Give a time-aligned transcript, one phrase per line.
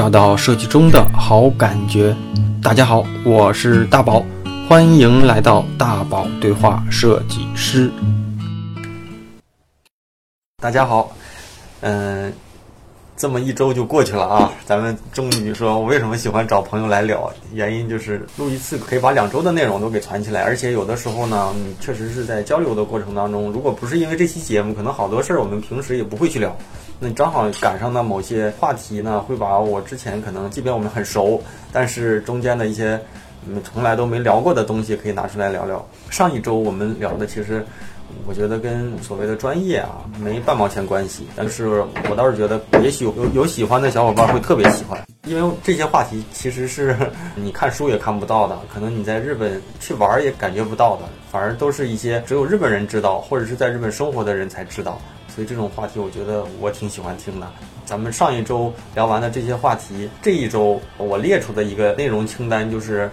[0.00, 2.16] 找到设计中的好感觉。
[2.62, 4.24] 大家好，我是大宝，
[4.66, 7.92] 欢迎来到大宝对话设计师。
[10.56, 11.14] 大家好，
[11.82, 12.32] 嗯，
[13.14, 17.30] 这么一周就过去了啊，咱们终于说，我为什么喜欢找朋友来聊？
[17.52, 26.56] 原因就是录一次可以把两周的内容都给攒起来，而且有的时候呢，你确实是在交流的过程当中，如果不是因为这期节目，可能好多事儿我们平时也不会去聊。
[27.00, 31.42] 那你正好赶上的某些话题呢，会把我之前可能即便我们很熟，
[31.72, 33.00] 但是中间的一些
[33.48, 35.84] 嗯从来都没聊过的东西，可以拿出来聊聊。
[36.10, 37.66] 上一周我们聊的其实。
[38.26, 46.96] 我觉得跟所谓的专业啊没半毛钱关系，但是我倒是觉得，也许有有喜欢的小伙伴会特别喜欢，因为这些话题其实是
[47.36, 55.00] 你看书也看不到的，可能你在日本去玩也感觉不到的，反而都是一些只有日本人知道，或者是在日本生活的人才知道。
[55.40, 57.50] 所以这种话题，我觉得我挺喜欢听的。
[57.86, 63.10] 咱们上一周聊完的这些话题，这一周我列出的一个内容清单就是。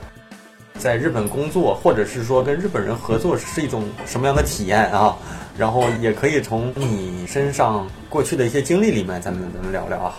[0.78, 5.18] 在日本工作，或者是说跟日本人合作是一种什么样的体验啊？
[5.58, 10.14] 然后也可以从你身上过去的一些经历里面，咱们咱们聊聊啊。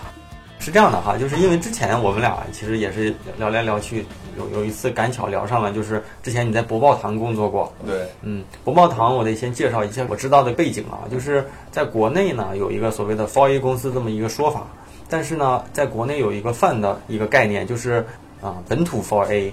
[0.59, 4.05] 是这样的哈，就是因为之前我们俩其实也是聊来聊去，
[4.39, 7.71] 有有一次赶巧聊上了，就是之前你在博报堂工作过。
[7.85, 14.67] 对，嗯，博报堂我得先介绍一下我知道的背景啊，就是在国内呢有一个所谓的 Four A 公司这么一个说法，
[15.09, 18.07] 但是呢，在国内有一个泛的一个概念，就是
[18.41, 19.53] 啊本土 Four A。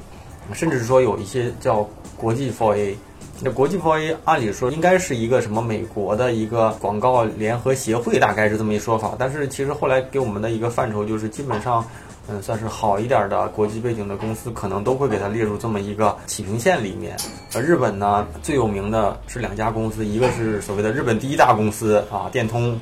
[0.54, 2.96] 甚至是说有一些叫国际 Four A，
[3.42, 9.14] 那国际 Four A 按理说应该是一个什么美国的一个广告联合协会，大概是这么一说法。
[9.20, 11.86] 但是其实后来给我们的一个范畴就是，基本上，
[12.30, 17.18] 嗯，算是好一点的国际背景的公司，可能都会给它列入这么一个起平线里面。
[17.54, 22.80] 而日本呢，最有名的是两家公司，一个是所谓的日本第一大公司啊，电通。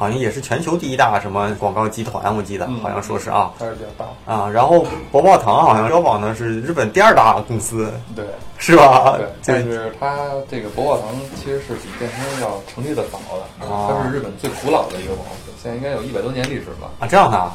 [0.00, 4.48] 好像也是全球第一大什么广告集团，我记得好像说是啊，还是比较大啊。
[4.48, 8.24] 然后博报堂好像标榜呢是日本第二大公司，对，
[8.56, 9.18] 是吧？
[9.18, 17.06] 对，但是它这个博报堂其实是比电通要成立的早的，它是日本最古老的一个公司，现在应该有一百多年历史吧啊。
[17.06, 17.52] 这样的啊。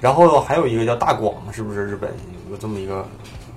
[0.00, 2.12] 然后还有一个叫大广，是不是日本
[2.50, 3.06] 有这么一个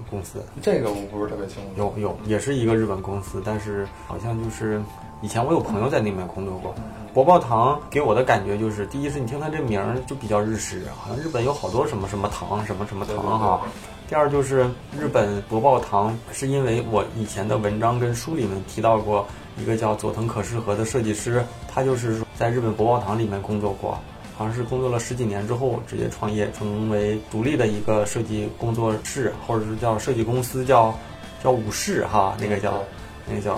[0.08, 0.46] 公司？
[0.62, 1.72] 这个我不是特别清楚。
[1.76, 4.80] 有有，也是一个日本公司，但是好像就是。
[5.24, 6.76] 以前我有朋友在那边工作过，
[7.18, 13.62] 博报堂给我的感觉就是，第一是你听它这名儿就比较日式，好像日本有好多什么什么堂什么什么堂哈。
[14.08, 19.26] 第二就是日本博报堂，是因为我以前的文章跟书里面提到过
[19.58, 23.98] 一个叫佐藤可士和的设计师，他就是在日本博报堂里面工作过，
[24.38, 30.96] 好像是工作了十几年之后直接创业，成为独立的一个设计工作室，或者是叫设计公司，叫
[31.44, 32.84] 叫武士哈，那个叫
[33.28, 33.58] 那个叫。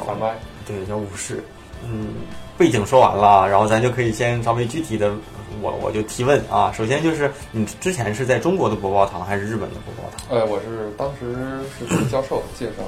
[0.66, 1.44] 对，叫武士。
[1.84, 2.16] 嗯，
[2.57, 5.12] 背景说完了，然后咱就可以先稍微具体的，
[5.62, 6.72] 我我就提问啊。
[6.72, 10.38] 首先就是你之前是在中国的博报堂还是日本的博报堂？
[10.38, 11.34] 呃，我是当时
[11.78, 12.84] 是跟教授介绍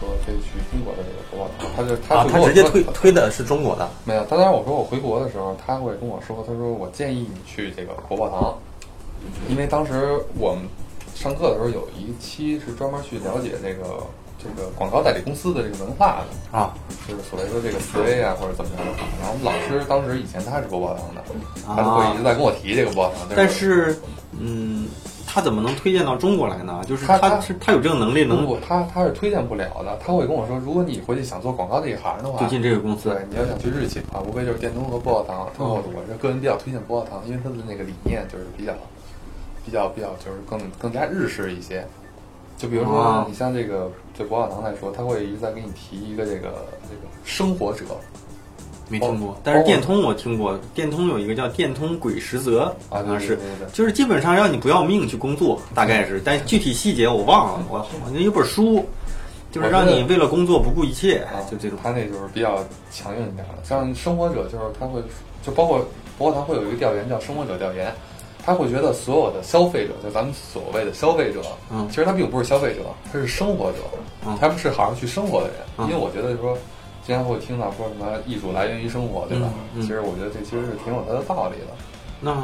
[0.00, 3.88] 说可以去中国的这个博报堂，他就他他直接推推的是中国的。
[4.04, 8.58] 没有，他当时我说我回国的时候，他会跟我说，他说我建议你去这个博报堂，
[9.48, 10.64] 因为当时我们
[11.14, 14.04] 上课的时候有一期是专门去了解这个。
[14.42, 16.74] 这个广告代理公司的这个文化的啊，
[17.06, 18.92] 就是所谓的这个思维啊，或者怎么样的。
[19.20, 21.22] 然后我们老师当时以前他是博报堂的，
[21.64, 23.28] 他就会一直在跟我提这个博报堂。
[23.36, 23.96] 但是，
[24.38, 24.88] 嗯，
[25.26, 26.82] 他怎么能推荐到中国来呢？
[26.86, 29.96] 就是他他是他有这个能力能，他他是推荐不了的。
[30.04, 33.10] 他会跟我说，如果你回去想做广告这一行的话，就进这个公司。
[33.10, 35.48] 对，你要想去日企啊，无非就是电通和博报堂。
[35.56, 38.72] 他我我这个人比较推荐博报堂，因为他的那个理念就是比较
[39.64, 41.86] 比较比较就是更更加日式一些。
[42.58, 47.84] 就比如说，你像这个，对博小堂来说，他会一直在给你提一个这个这个生活者，
[48.88, 49.36] 没听过。
[49.42, 53.38] 但是电通我听过，电通有一个叫电通鬼实则，好像是，
[53.72, 57.66] 就是基本上让你不要命去工作，大概是，但具体细节我忘了。
[57.70, 58.84] 我好像有本书，
[59.50, 61.78] 就是让你为了工作不顾一切，就这种。
[61.82, 65.02] 他那就是比较强硬一点的，像生活者就是他会，
[65.42, 65.84] 就包括
[66.18, 67.92] 博小堂会有一个调研叫生活者调研。
[68.44, 71.40] 他会觉得所有的消费者，就咱们所谓的消费者，
[71.70, 72.80] 嗯，其实他并不是消费者，
[73.10, 73.78] 他是生活者，
[74.26, 75.88] 嗯，他们是好好去生活的人。
[75.88, 76.56] 因为我觉得说，
[77.06, 79.48] 经常会听到说什么艺术来源于生活，对吧？
[79.76, 81.74] 其实我觉得这其实是挺有它的道理的。
[82.20, 82.34] 那。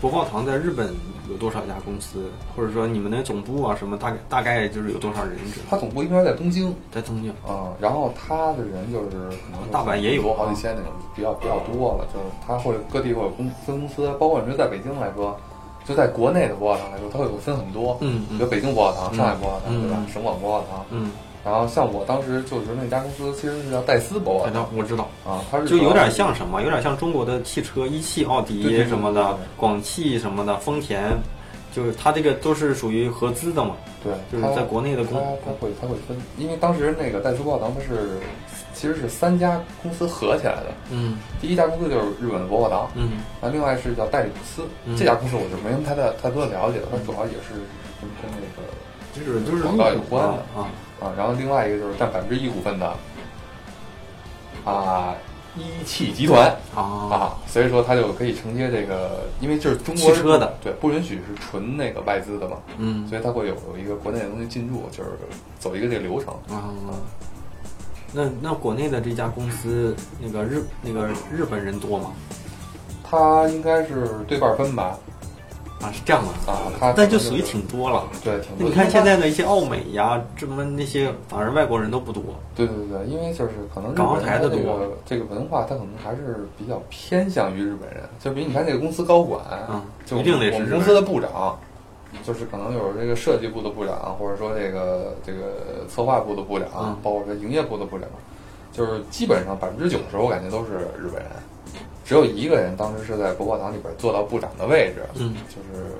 [0.00, 0.94] 博报堂在日本
[1.28, 2.30] 有多少家公司？
[2.54, 3.96] 或者说你们那总部啊什么？
[3.96, 5.36] 大概大概就是有多少人？
[5.68, 7.72] 他总部应该在东京，在东京啊。
[7.80, 12.06] 然后他的人就是可能大阪也有好几千那种，比较比较多了。
[12.12, 15.36] 就是他会各地会有公分公司，包括你说在北京来说，
[15.84, 17.96] 就在国内的博报堂来说，它会分很多。
[18.00, 19.96] 嗯，比如北京博报堂、上海博报堂，对吧？
[20.12, 21.10] 省广博报堂，嗯，
[21.46, 31.12] 然后像我当时就职那家公司，其实是叫戴斯博哎那我知道，啊，它是就有点像什么，有点像中国的汽车，一汽、奥迪什么的广汽什么的，丰田，
[31.72, 38.18] 就是它这个都是属于合资的嘛，对，就是它在国内的它公，它会它会分，因为当时那个戴斯博宝堂它是
[38.74, 41.16] 其实是三家公司合起来的，嗯。
[41.40, 43.22] 第一家公司就是日本的博沃达，嗯。
[43.40, 44.96] 那另外是叫戴里普斯，嗯。
[44.96, 47.54] 这家公司我就没什么太大太多的了解了，它主要也是
[48.00, 48.66] 跟跟那个
[49.24, 50.68] 就是就是广告有关的啊，
[51.00, 52.96] 啊，然后另外一个就是占百分之一股份的
[54.64, 55.14] 啊
[55.56, 65.10] 一汽集团啊啊，所以说它就可以承接这个，因为就是中国汽车的对不允许是纯那个外资的嘛，嗯所以它会有有一个国内的东西进驻，就是
[65.58, 66.34] 走一个这个流程。
[66.54, 66.74] 啊。
[68.12, 72.12] 那那国内的这家公司，那个日那个日本人多吗？
[73.02, 74.98] 他应该是对半分吧？
[75.82, 78.04] 啊，是这样的啊它但就属于挺多了。
[78.24, 78.58] 对，挺多。
[78.60, 82.22] 那你看现在的一些奥美呀，这么那些反而外国人都不多。
[82.54, 88.02] 对对对对，因为就是可能港澳台的多个这个文化，它可能还是比较偏向于日本人。
[88.18, 91.58] 就比如你看这个公司高管，嗯就一定得是我们公司的部长，
[92.24, 98.08] 就是可能有这个设计部的部长，或者说这个这个策划部的部长，嗯包括说营业部的部长，
[98.72, 101.30] 就是基本上百分之九十我感觉都是日本人。
[102.06, 105.92] 只有一个人当时是在国宝堂里边做到部长的位置，嗯，就是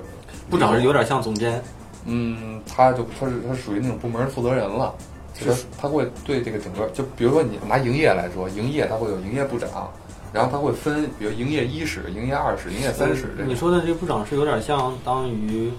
[0.49, 1.61] 部长是有点像总监，
[2.05, 4.95] 嗯，他就他是他属于那种部门负责人了，
[5.33, 9.91] 就是他会对这个整个，就比如说你拿营业来说，营业他会有营业部长，
[10.31, 13.35] 然后他会分，比如营业一室、营业二室、营业三室。
[13.45, 15.69] 你说的这个部长是有点相当于，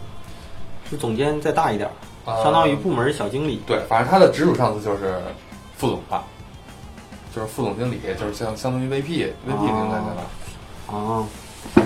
[0.90, 1.88] 是总监再大一点
[2.26, 3.62] 相当于部门小经理。
[3.66, 5.18] 对，反正他的直属上司就是
[5.74, 6.22] 副总吧，
[7.38, 10.22] 就是副总经理，就是相相当于 VP、VP 那种感觉吧。
[10.92, 11.22] 啊，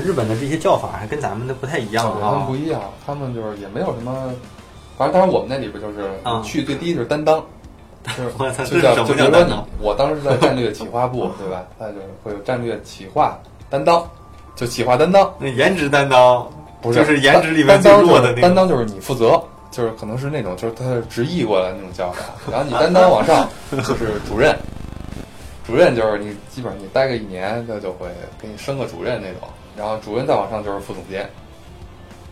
[0.03, 2.57] 日本的这些叫法还跟咱们的不太一样啊对他们不。
[2.57, 4.33] 一样，他们就是也没有什么，
[4.97, 7.45] 反正当然我们那里边就是啊去最低就是担当，
[8.17, 11.63] 就是，就叫就比如说你我当时在战略企划部， 对吧？
[11.79, 13.39] 那就是会有战略企划
[13.69, 14.03] 担当，
[14.57, 16.49] 就企划担当，那颜值担当
[16.81, 19.39] 不就是颜值里面最弱的那担当就是你负责，
[19.71, 24.57] 就是可能是那种就是他是直译过来那种叫法，然后你担当往上 就是主任，
[25.67, 28.09] 主任就是你基本上你待个一年，他就会
[28.41, 31.29] 给你升个主任那种，然后主任再往上就是副总监，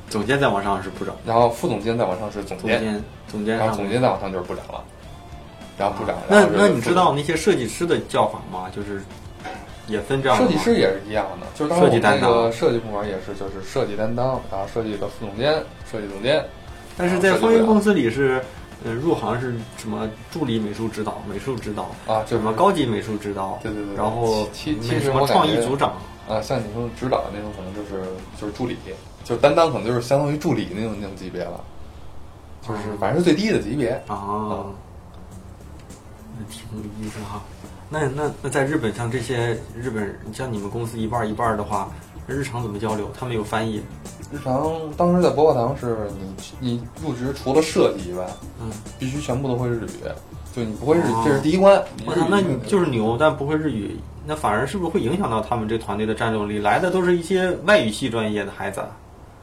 [0.08, 0.40] 总监。
[0.40, 3.76] 再往上是部长，然后副总监再往上是总监，总监总监然后。
[3.76, 4.82] 总监再往上就是部长了，
[5.78, 8.70] 然后部长，那那你知道那些设计师的叫法吗？
[8.74, 9.02] 就是
[9.86, 15.52] 也分这样设计师也是一样的，就是当时我们那个设计部门也是，就是设计担当，然后设计的副总监、
[15.90, 16.44] 设计总监，
[16.96, 18.42] 但是在风云公司里是，
[18.84, 25.92] 呃，入行是什么助理美术指导、美术指导啊，就是什么高级美术指导，对对对对然后其其什么其实我创意组长，
[26.28, 28.02] 啊，像你说指导的那种，可能就是
[28.40, 28.76] 就是助理，
[29.22, 31.62] 就是担当，可能就是相当于助理那种那种级别了，
[32.66, 33.90] 就是哦反正是最低的级别。
[34.06, 34.64] 啊，
[36.38, 37.42] 那挺有意思哈。
[37.90, 41.90] 那那那在日本，像这些日本人，像你们公司一半一半的话，
[42.26, 43.10] 日常怎么交流？
[43.18, 43.82] 他们有翻译？
[44.32, 48.24] 日常当时在博报堂是你你入职除了设计以外，
[48.60, 50.00] 嗯，必须全部都会日语，
[50.54, 51.82] 就你不会日语哦，这是第一关。
[52.06, 53.96] 我操，那你就是是牛，但不会日语，
[54.26, 56.58] 那反而是不是会影响到他们这团队的战斗力？
[56.58, 58.80] 来的都是一些外语系专业的孩子，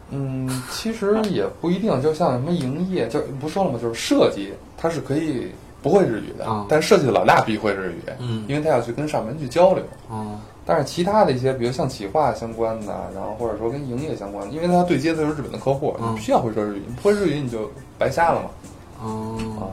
[0.09, 3.77] 嗯，其实也不一定，就像什么营业，就不说了嘛？
[3.81, 5.51] 就是设计，它是可以
[5.81, 9.83] 不会日语的，嗯但设计的老大必会日语，嗯因为他要去跟上门去交流。
[10.09, 16.11] 哦，但是其他的一些，比如像企划相关的，然后或者说跟营业相关的，因为它对接的就是日本的客户，嗯。
[16.11, 18.49] 你必须要会说日语，你不会日语你就白瞎了嘛。
[19.01, 19.37] 哦。
[19.61, 19.63] 啊，，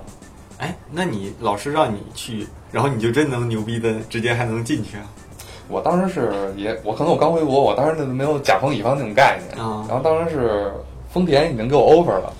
[0.58, 5.02] 哎，那你老师让你去，然后你就真能牛逼的，直接还能进去啊？
[5.66, 9.84] 我当时是也，我可能我刚回国，我当时那没有甲方乙方那种概念，啊。
[9.88, 10.72] 然后当时是
[11.10, 12.32] 丰田已经给我 offer 了，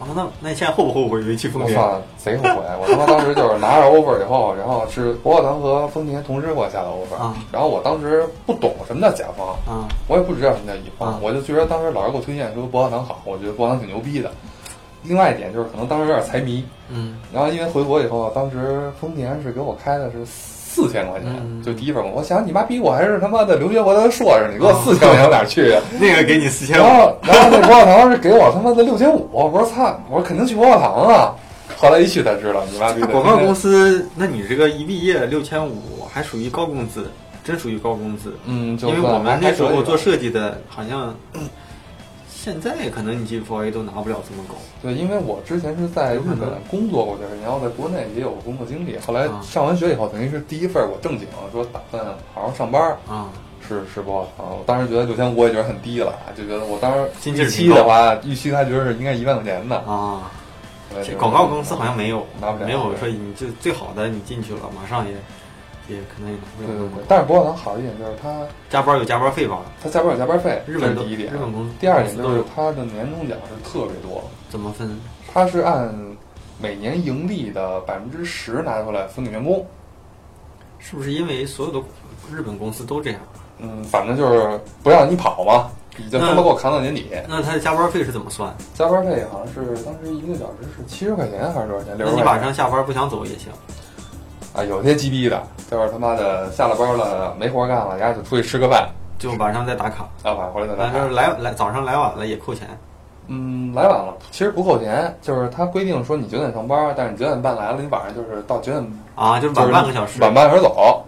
[0.00, 1.78] 哦，那那你现在后不后悔没去丰田？
[1.78, 2.62] 我操，贼后悔！
[2.80, 14.30] 我他妈当时就是拿着 offer 以后，然后是博报堂和丰田同时给我下的 offer，、啊然后我当时不懂什么叫甲方，啊我也不知道什么叫乙方，啊我就觉得当时老师给我推荐说博报堂好，我觉得博报堂挺牛逼的。
[15.02, 20.18] 另外一点就是可能当时有点财迷，嗯然后因为回国以后，当时丰田是给我开的是
[20.72, 22.12] 四千块钱，嗯就第一份工。
[22.12, 25.82] 我想你妈逼，我还是他妈的留学回来的硕士，你给我四千块钱我哪儿去啊？
[25.98, 31.34] 那个给你四千然五，后然后那博报堂是给我他妈的六千五，我说操，我说肯定去博报堂啊。
[31.76, 37.10] 后来一去才知道，你妈逼的广告公司，那你这个一毕业六千五，还属于高工资，
[37.42, 38.36] 真属于高工资。
[38.44, 41.14] 嗯，就因为我们那时候做设计的，好像
[42.42, 44.54] 现在可能你进 f o A 都拿不了这么高。
[44.80, 48.96] 对，因为我之前是在日本工作过段时间，然后在国内也有工作经历。
[49.06, 53.28] 后来啊上完学以后，等于是第一份我正经说打算好好上班，啊，
[53.60, 54.56] 是是博报堂。
[54.56, 59.76] 我当时觉得六千五也觉得很低了，就觉得我当时预期的话，预期他觉得是应该一万块钱的。
[59.80, 60.30] 啊，
[61.04, 65.14] 这广告公司好像没有拿不了没有说你就最好的你进去了，马上也
[65.88, 69.62] 也可能也不会对对对，但是博宝堂好一点就是它加班有加班费吧？
[69.82, 71.36] 它加班有加班费，日本这是第一点日。
[71.38, 74.98] 本公司第二点就是公司都有它的年终奖是特别多，怎么分？
[75.32, 75.94] 它是按
[76.60, 79.66] 每年盈利的百分之十拿出来分给员工。
[80.78, 81.78] 是不是因为所有的
[82.32, 83.20] 日本公司都这样？
[83.58, 87.10] 嗯，反正就是不让你跑嘛，已经他妈给我扛到年底。
[87.28, 88.50] 那他的加班费是怎么算？
[88.72, 91.98] 加班费好像是当时一个小时是七十块钱还是多少钱？
[91.98, 93.52] 六那你晚上下班不想走也行。
[94.52, 95.40] 啊，有些鸡逼的，
[95.70, 98.88] 就是他妈的下了班了没活干了，人家就出去吃个饭，
[99.18, 100.98] 就晚上再打卡，啊，晚上回来再打卡。
[100.98, 101.10] 就是。
[101.14, 102.66] 来来早上来晚了也扣钱。
[103.28, 111.04] 嗯，来晚了，其实不扣钱，就是他规定说你九点上班，但是你九点半来了，你晚上就是到九点啊，就是就是晚半个小时晚半个小时走，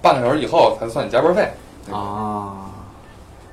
[0.00, 1.50] 半个小时以后才算你加班费。
[1.90, 2.54] 啊。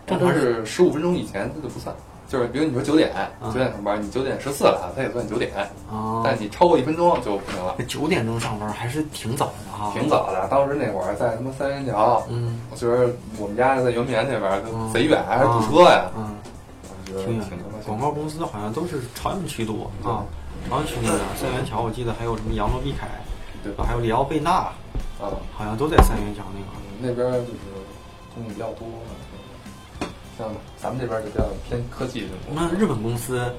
[0.06, 1.96] 正常是十五分钟以前他就不算，
[2.32, 3.12] 就是比如你说九点
[3.44, 5.52] 九点上班，你九点十四了，他也算九点，
[5.92, 7.76] 啊，但你超过一分钟就不行了。
[7.90, 9.92] 九点钟上班还是挺早的哈。
[9.92, 16.10] 挺早的，当时那会儿在他妈三元桥，嗯我觉得我们家在圆明园那边贼远，还是堵车呀。
[16.16, 16.38] 嗯，
[17.06, 17.46] 挺远。
[17.86, 20.24] 广告公司好像都是朝阳区多啊，
[20.70, 23.10] 朝阳区那边三元桥，我记得还有什么杨罗碧凯，
[23.62, 24.52] 对啊还有里奥贝纳，
[25.20, 26.82] 啊，好像都在三元桥那块儿。
[27.02, 27.60] 那边就是
[28.34, 28.88] 东西比较多，
[30.42, 32.38] 像咱们这边儿就比较偏科技这种。
[32.52, 33.54] 那日本公司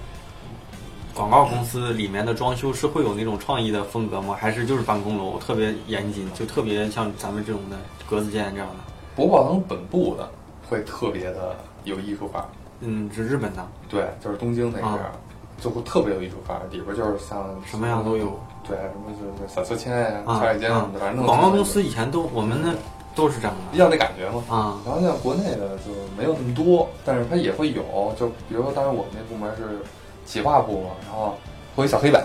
[1.15, 4.35] 广告公司里面的装修是会有那种创意的风格吗？
[4.37, 7.77] 还是就是办公楼特别严谨，就特别像咱们这种的
[8.11, 8.77] 格子间这样的？
[9.15, 10.29] 博宝堂本部的
[10.69, 12.49] 会特别的有艺术范儿，
[12.81, 15.12] 嗯，是日本的，对，就是东京那边儿。
[15.61, 18.37] 就会特别有艺术范儿，里边儿就是像什么样都有。
[18.67, 22.75] 对，什么就是小秋千呀、啊小海鲜什么的，反正弄广告公司以前都我们那
[23.14, 23.78] 都是这样的。
[23.78, 24.42] 要那感觉嘛。
[24.49, 24.81] 啊。
[24.85, 29.78] 然后像国内的就没有那么多，但是它也会有，就比如说，当时我们那部门是
[30.25, 31.35] 企划部嘛，然后
[31.76, 32.25] 会有小黑板，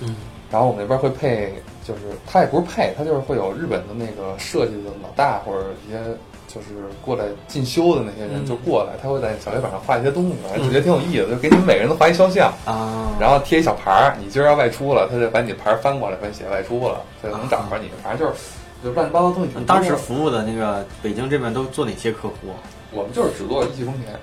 [0.00, 0.14] 嗯。
[0.50, 1.52] 然后我们那边会配，
[1.84, 5.98] 就是它也不是配，它就是会有日本的那个设计的老大或者一些
[6.46, 6.68] 就是
[7.04, 8.46] 过来进修的那些人嗯。
[8.46, 18.40] 就过来，他会在小黑板上画一些东西，反正就觉得挺有意思，就给你们每个人都画一肖像，啊，然后贴一小牌儿，你今儿要外出了，他就把你的牌儿翻过来，把你写外出了，他就能找着你，反正就是
[18.82, 19.50] 就乱七八糟东西。
[19.66, 22.34] 当时服务的那个北京这边都做哪些客户？
[22.92, 24.18] 我们就是只做一汽丰田，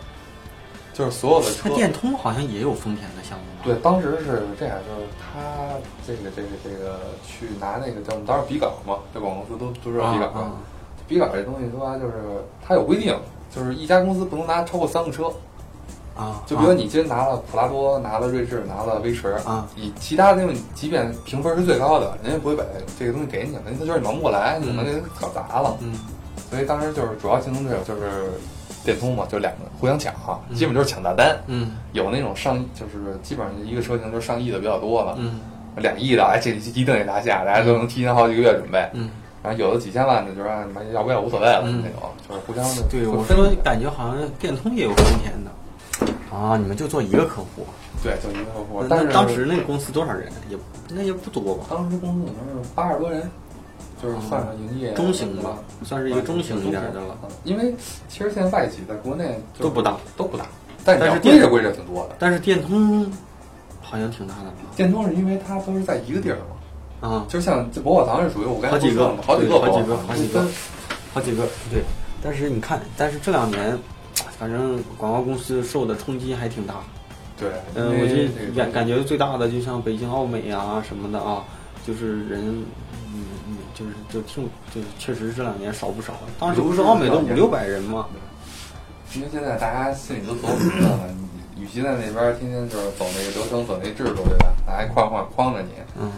[0.93, 1.75] 就是所有的车那。
[1.75, 3.61] 电通好像也有丰田的项目吧？
[3.63, 10.25] 对，当时是这样，就是他这个这个这个去拿那个叫我们当时比稿嘛，这广告公司都都知道啊比稿。
[10.39, 10.51] 啊
[11.07, 12.13] 比稿这东西说就是
[12.65, 13.15] 它有规定，
[13.55, 15.31] 就是一家公司不能拿超过三个车。
[16.15, 22.63] 啊，就比如你今天拿了普拉多，拿了锐志，拿了威驰啊，你其他的那种即便评分是最高的，人家不会把
[22.97, 25.75] 这个东西给你，因为他觉得你忙不过来，你可能给他搞砸了。
[25.81, 25.93] 嗯
[26.51, 28.31] 所以当时就是主要竞争对手就是
[28.85, 31.35] 电通嘛，就两个互相抢哈，嗯基本就是抢大单。
[31.47, 35.41] 嗯有那种上就是基本上一个车型就是上亿的比较多了，嗯
[35.77, 38.87] 两亿的哎这一定得拿下，大家都能提前好几个月准备。
[38.93, 39.09] 嗯，
[39.43, 42.83] 然后有的几千万的就是让你们要不要无所谓了嗯那种，就是互相的。
[42.89, 45.51] 对，我说感觉好像电通也有丰田的
[46.35, 47.65] 啊，你们就做一个客户。
[48.03, 48.89] 对，就一个客户那。
[48.89, 50.29] 但是当时那个公司多少人？
[50.49, 50.57] 也
[50.89, 51.65] 那也不多吧？
[51.69, 53.31] 当时公司可能是八十多人，
[54.03, 57.17] 就是算上营业中型吧，算是一个中型一点的了。
[57.23, 57.73] 嗯因为
[58.09, 60.45] 其实现在外企在国内就是都不大，都不大，
[60.83, 62.15] 但但是是归着规着挺多的。
[62.19, 63.09] 但是电通
[63.81, 64.57] 好像挺大的吧？
[64.75, 66.37] 电通是因为它都是在一个地儿
[67.01, 70.45] 嘛，啊，就像这博宝堂是属于我刚才好几个好几个好几个好几个
[71.13, 71.81] 好几个对。
[72.21, 73.77] 但是你看，但是这两年，
[74.37, 76.75] 反正广告公司受的冲击还挺大。
[77.37, 81.43] 对，嗯，我觉得这感感觉最大的就像北京奥美啊什么的啊，
[81.85, 82.41] 就是人，
[83.13, 86.13] 嗯嗯，就是就挺就是确实这两年少不少。
[86.39, 88.07] 当时不是奥美都五六百人吗？
[89.13, 90.99] 因为现在大家心里都走什么了？
[91.55, 94.53] 你与其在那边天天就是走那个流程、走那制度，对吧？
[94.65, 96.11] 大家框框框着你，嗯，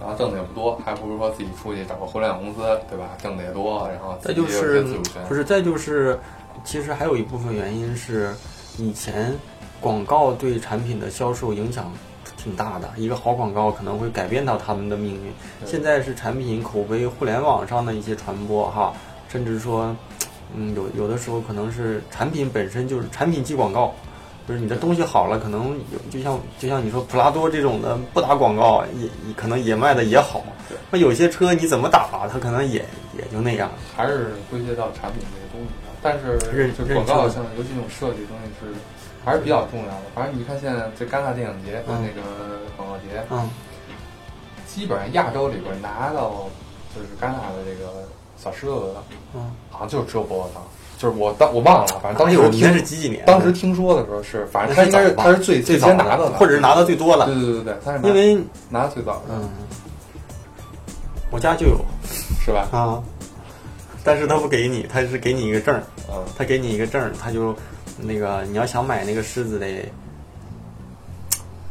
[0.00, 3.10] 然后挣的也不多，还不如说自己出去找个互联网公司，对吧？
[3.20, 4.84] 挣的也多，然后再就是。
[5.28, 6.18] 不是再就是，
[6.62, 8.34] 其实还有一部分原因是
[8.78, 9.34] 以前
[9.80, 11.92] 广告对产品的销售影响
[12.36, 15.32] 挺大的，一个好广告可能会改变到他们的命运。
[15.66, 18.92] 现在是产品口碑、互联网上的一些传播哈，
[19.28, 19.94] 甚至说，
[20.54, 23.94] 嗯，有有的时候可能是产品本身就是产品即广告，
[24.46, 32.84] 就是你的东西好了，可能有就像就像你说普拉多这种的不打广告也也可能也卖的也好对，那有些车你怎么打它可能也
[33.16, 33.70] 也就那样。
[33.96, 35.83] 还是归结到产品这个东西上。
[36.04, 38.74] 但是认就广告像尤其这种设计东西是
[39.24, 40.02] 还是比较重要的。
[40.14, 43.48] 反正你看现在这戛纳电影节和嗯那个广告节，嗯
[44.68, 46.46] 基本上亚洲里边拿到
[46.94, 48.04] 就是戛纳的这个
[48.36, 49.02] 小狮子的，
[49.34, 50.62] 嗯，好像就是只有薄荷糖，
[50.98, 53.24] 就是我当我忘了，反正当时听你那是几几年？
[53.24, 59.48] 当时听说的时候是，反正他应该是他是最最早先拿到的，或者是拿到最多了对，对对对，他是拿因为拿的最早的，嗯，
[61.30, 61.78] 我家就有
[62.44, 62.68] 是吧？
[62.72, 63.02] 啊，
[64.04, 65.82] 但是他不给你，他是给你一个证儿，
[66.12, 67.56] 嗯，他给你一个证儿，他就
[67.98, 69.90] 那个你要想买那个狮子得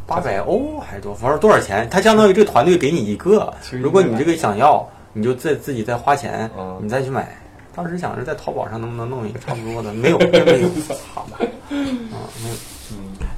[0.08, 1.88] 八百欧还是多，反正多少钱？
[1.90, 7.38] 他相当于这个团队给你一个，如果你这个想要，你就再自己再花钱嗯，你再去买。
[7.76, 10.70] 当时想着在淘宝上能不能弄一个差不多的，没有，真没有，
[11.14, 12.56] 好吧，啊，没有。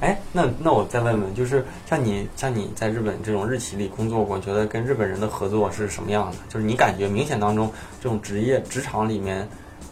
[0.00, 6.36] 嗯，哎，那那我再问问，就是像你像你在日本这种日企里工作过，觉得跟日本人的合作是什么样的？
[6.48, 9.48] 就是你感觉明显当中这种职业职场里面，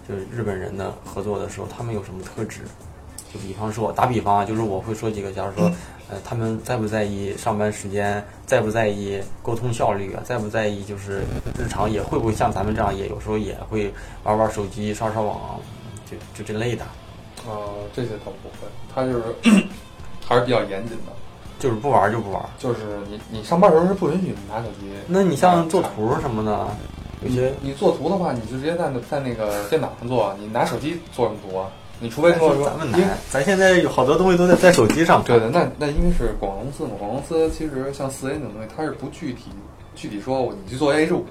[0.08, 2.60] 就是日本人的合作的时候，他们有什么特质？
[3.32, 5.68] 就比方说，打比方啊，就是我会说几个，假如说，
[6.08, 11.22] 呃，他们在不在意上班时间，在不在意沟通效率啊，在不在意就是
[11.58, 13.92] 日常也会不会像咱们这样，也有时候也会
[14.22, 15.58] 玩玩手机、上上网，
[16.08, 16.84] 就就这类的，
[17.44, 19.24] 呃，这些倒不会，他就是
[20.26, 21.12] 还是比较严谨的，
[21.58, 22.42] 就是不玩就不玩。
[22.58, 24.90] 就是你你上班的时候是不允许你拿手机。
[25.06, 26.66] 那你像做图什么的，
[27.22, 31.68] 有些你做图的话，你就直接在那在那个电脑上做，你拿手机做什么图啊？
[32.00, 35.22] 你除非说说咱们因为难，咱现在有好多东西都在在手机上。
[35.24, 39.44] 对的，那那因为是广告公司嘛，广告公司其实像四 A 那种东西，它是不具体
[39.94, 41.24] 具体说你去做 A H 五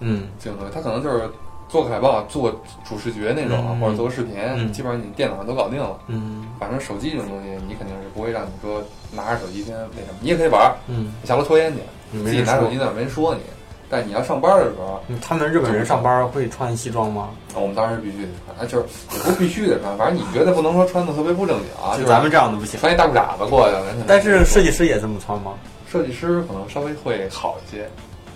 [0.00, 1.28] 嗯，这种东西，它可能就是
[1.72, 5.98] 做个海报、做个主视觉那种，嗯或者做个视频，嗯基本上你电脑上都搞定了。
[6.06, 13.40] 嗯反正手机这种东西，你肯定是不会让你说拿着手机先那什么，你也可以玩儿，嗯，你下楼抽烟去，自己拿手机那，没人说你。
[13.88, 17.30] 但你要上班的时候，嗯他们日本人上班会穿西装吗？
[17.54, 18.84] 我们当然是必须得穿，啊，就是
[19.16, 22.78] 也不必须得穿，反正你觉得不能说穿的特别不正经啊，就咱们这样的不行。
[22.78, 23.82] 穿一大裤衩子过去了。
[24.06, 25.52] 但是设计师也这么穿吗？
[25.90, 27.86] 设计师可能稍微会好一些，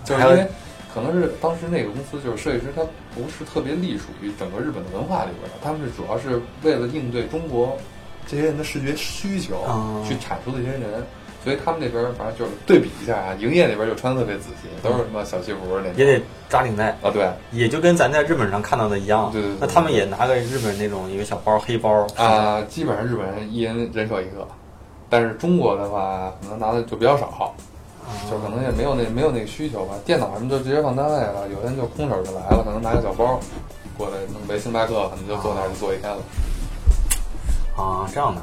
[0.03, 0.47] 就是因为
[0.93, 2.83] 可能是当时那个公司就是设计师，他
[3.17, 7.77] 不是特别隶属于整个日本的文化里边的，他们是主要是为了应对中国
[8.27, 9.63] 这些人的视觉需求
[10.07, 11.03] 去产出的一些人。
[11.43, 15.93] 所以他们那边反正就是对比一下啊，营业那边就穿的特别仔细，都是什么小西服那种。
[15.95, 19.31] 也得扎领带，啊，对也就跟咱在日本上看到的一样。
[19.31, 24.45] 对对对那他们也拿个日本那种一个小包黑包啊，基本上日本人一人人手一个，
[25.09, 27.47] 但是中国的话可能拿的就比较少，啊
[28.29, 29.95] 就可能也没有那没有那个需求吧。
[30.05, 33.39] 电脑什么就直接放单位了，有的人就空手就来了，可能拿个小包
[33.97, 36.21] 过来弄杯星巴克，可能就坐那儿就坐一天了。
[37.75, 38.41] 啊这样的。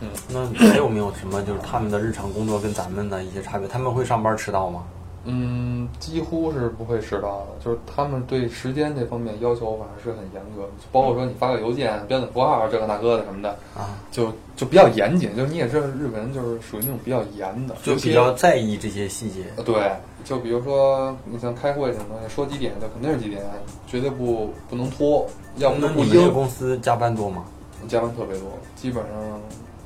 [0.00, 3.66] 嗯，那还有没有什么就是他们的日常工作跟咱们的一些差别？
[3.66, 4.84] 他们会上班迟到吗？
[5.30, 15.36] 嗯，几乎是不会迟到的，就是他们对时间这方面要求反正是很严格，包括说你发个邮件、标点符号这个那个的什么的，啊，就就比较严谨。
[15.36, 19.44] 就是你也知道，日本人就是属于那种比较严的，就比较在意这些细节。
[19.56, 19.92] 呃，对，
[20.24, 23.42] 就比如说你像开会什么东西，说几点就肯定是几点，
[23.86, 26.32] 绝对不不能拖，要不那就不应。
[26.32, 27.44] 公司加班多吗？
[27.86, 29.40] 加班特别多，基本上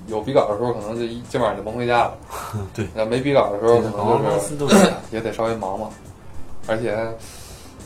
[0.08, 2.14] 有比稿的时候，可能就一今晚上就甭回家了。
[2.74, 4.76] 对，那没比稿的时候，可能就是。
[5.10, 5.90] 也得稍微忙忙，
[6.66, 6.96] 而且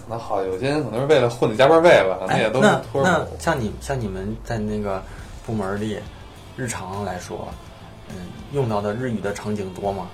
[0.09, 3.37] 那好，有些人可能是为了混的加班费吧，可能哎也，都是那那托着补。
[3.41, 5.03] 像你像你们在那个
[5.45, 5.99] 部门里，
[6.57, 7.49] 日常来说，
[8.11, 8.15] 嗯，
[8.53, 10.07] 用到的日语的场景多吗？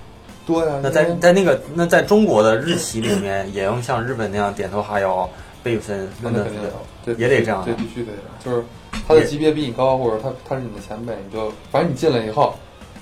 [0.46, 5.28] 多呀，那在在那个那在中国的日企里面，也用像日本那样点头哈腰、
[5.62, 8.64] 辈分分的那肯定有，也得这样这必须得有，就是
[9.06, 12.54] 他的级别比你高，或者他他是你的前辈，你就反正你进来以后，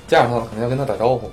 [0.06, 1.30] 见着他了，肯定要跟他打招呼。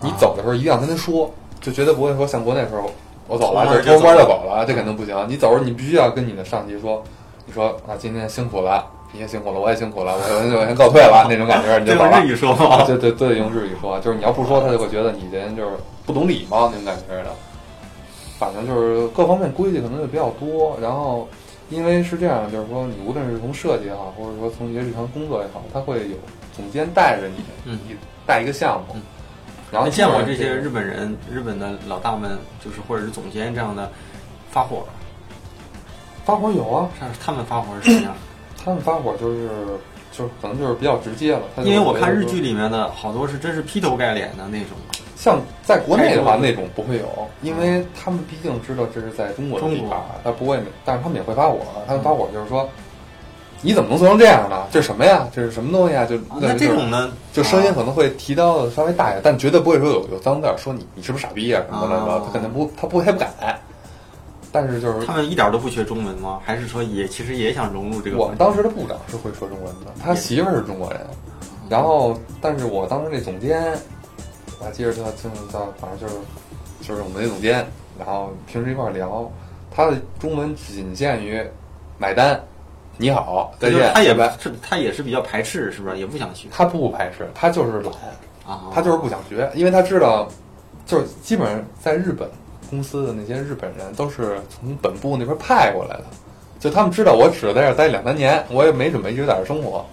[0.00, 1.30] 你啊走的时候一定要跟他说，
[1.60, 2.90] 就绝对不会说像国内时候
[3.28, 5.14] 我走了偷摸就就偷摸走了，这肯定不行。
[5.28, 7.02] 你走的时候你必须要跟你的上级说，
[7.46, 12.28] 你说啊今天辛苦了，你也辛苦了，我也辛苦了，我先我先告退了那种感觉，你就走了日。
[12.28, 12.84] 语说吗？
[12.86, 15.70] 对对对，得用日语说，就是你要不说，他就会觉得你这人就是
[16.04, 17.30] 不懂礼貌那种感觉的。
[18.36, 21.26] 反正就是各方面规矩可能就比较多，然后
[21.74, 26.16] 因为是这样，就是说你无论是从设计也好，或者说从一些日常工作也好，他会有
[26.54, 29.02] 总监带着你，嗯你带一个项目，嗯
[29.72, 33.90] 然后你见过这些日本人、日本的老大们，就是或者是总监这样的
[34.50, 34.86] 发火？
[36.24, 38.14] 发火有啊，但是他们发火是什么样？
[38.64, 39.48] 他们发火就是
[40.12, 44.70] 就是可能就是比较直接了，因为我看日剧里面的好多是真是劈头盖脸的那种。
[45.24, 47.06] 像在国内的话，那种不会有，
[47.40, 51.60] 因为他们毕竟知道这是在中国的地中盘国，他不会，但是他们也会发火。
[51.86, 52.68] 他们发火就是说，
[53.62, 54.66] 你怎么能做成这样呢？
[54.70, 55.26] 这是什么呀？
[55.34, 56.04] 这是什么东西啊？
[56.04, 63.32] 就那这种呢，就声音可能会提到的稍微大一点，但绝对不会说有有脏字儿，说你你是不是傻逼啊什么的，啊他肯定不，他不他不敢。
[64.52, 66.38] 但是就是他们一点都不学中文吗？
[66.44, 68.18] 还是说也其实也想融入这个？
[68.18, 71.00] 我们当时的部长是会说中文的，他媳妇儿是中国人，
[71.70, 73.72] 然后但是我当时那总监，
[74.60, 76.14] 我还记着他，就是叫反正就是
[76.80, 77.66] 就是我们那总监，
[77.98, 79.30] 然后平时一块儿聊，
[79.70, 81.44] 他的中文仅限于
[81.98, 82.40] 买单、
[82.96, 84.36] 你好、再见，他也拜拜。
[84.38, 85.98] 是他也是比较排斥，是不是？
[85.98, 87.92] 也不想学他不排斥，他就是懒，
[88.46, 88.70] 啊。
[88.72, 90.28] 他就是不想学，因为他知道，
[90.86, 92.28] 就是基本上在日本
[92.70, 96.04] 公司的那些日本人都是从本部那边派过来的，
[96.60, 99.84] 就他们知道我只在这儿待两三年，我也没准备一直在这儿生活，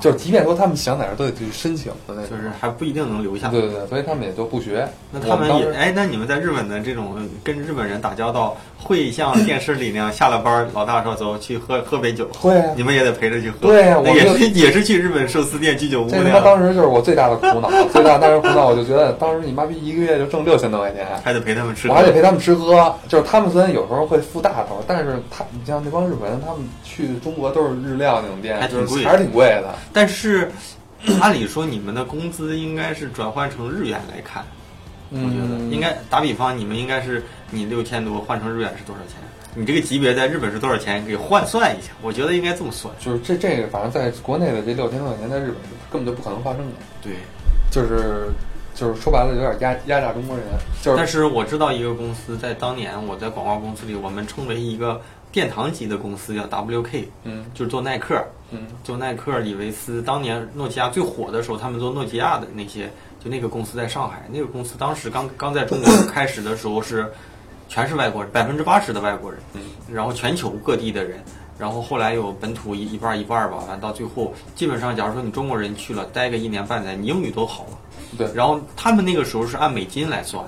[0.00, 3.48] 就是即便说他们想在这儿都得去申请的那种，就是还不一定能留下。
[3.48, 4.86] 对对对，所以他们也就不学。
[5.10, 13.58] 那他们也哎，那你们在日本的这种跟日本人打交道，会像电视里那样下了班，老大说走去喝喝杯酒， 会啊你们也得陪着去喝。
[13.60, 21.88] 对我就是也是去日本寿司店、居酒屋这他当时就是我最大的苦恼，最大当时苦恼，我就觉得当时你妈逼一个月就挣六千多块钱，还得陪他们吃。
[21.88, 22.94] 我还得陪他们吃喝。
[23.08, 29.74] 就是他们虽然有时候会付大头，但是他你像那帮日本人，他们去中国都是日料那种店，还挺贵就是还是挺贵的。
[29.96, 30.52] 但是
[31.22, 34.44] 按理说你们的工资应该是转换成日元来看，
[35.08, 39.14] 我觉得嗯应该打比方，你们应该是你六千多换成日元是多少钱？
[39.54, 41.02] 你这个级别在日本是多少钱？
[41.06, 42.94] 给换算一下，我觉得应该这么算。
[43.00, 46.72] 就是这这个，反正在国内的这六千多块钱，在日本是根本就不可能发生的。
[47.00, 47.14] 对，
[47.70, 48.28] 就是
[48.74, 50.44] 就是说白了，有点压压榨中国人。
[50.82, 55.00] 就是但是我知道一个公司在当年我在广告公司里，我们称为一个
[55.36, 57.44] 殿堂级的公司，叫 WK，嗯。
[57.52, 58.24] 就是做耐克。
[58.50, 58.66] 嗯。
[58.82, 62.90] 做耐克、李维斯，当年诺基亚最火的时候，他们做诺基亚的那些，
[63.22, 67.12] 就那个公司在上海，那个公司当时刚刚在中国开始的时候是
[67.68, 69.60] 全是外国人，百分之八十的外国人，嗯。
[69.92, 71.22] 然后全球各地的人，
[71.58, 77.78] 然后后来有本土一一半儿一半儿吧，完到最后基本上，假如说你中国人去了待个一年半载，你英语都好了，
[78.16, 78.32] 对。
[78.32, 80.42] 然后他们那个时候是按美金来算，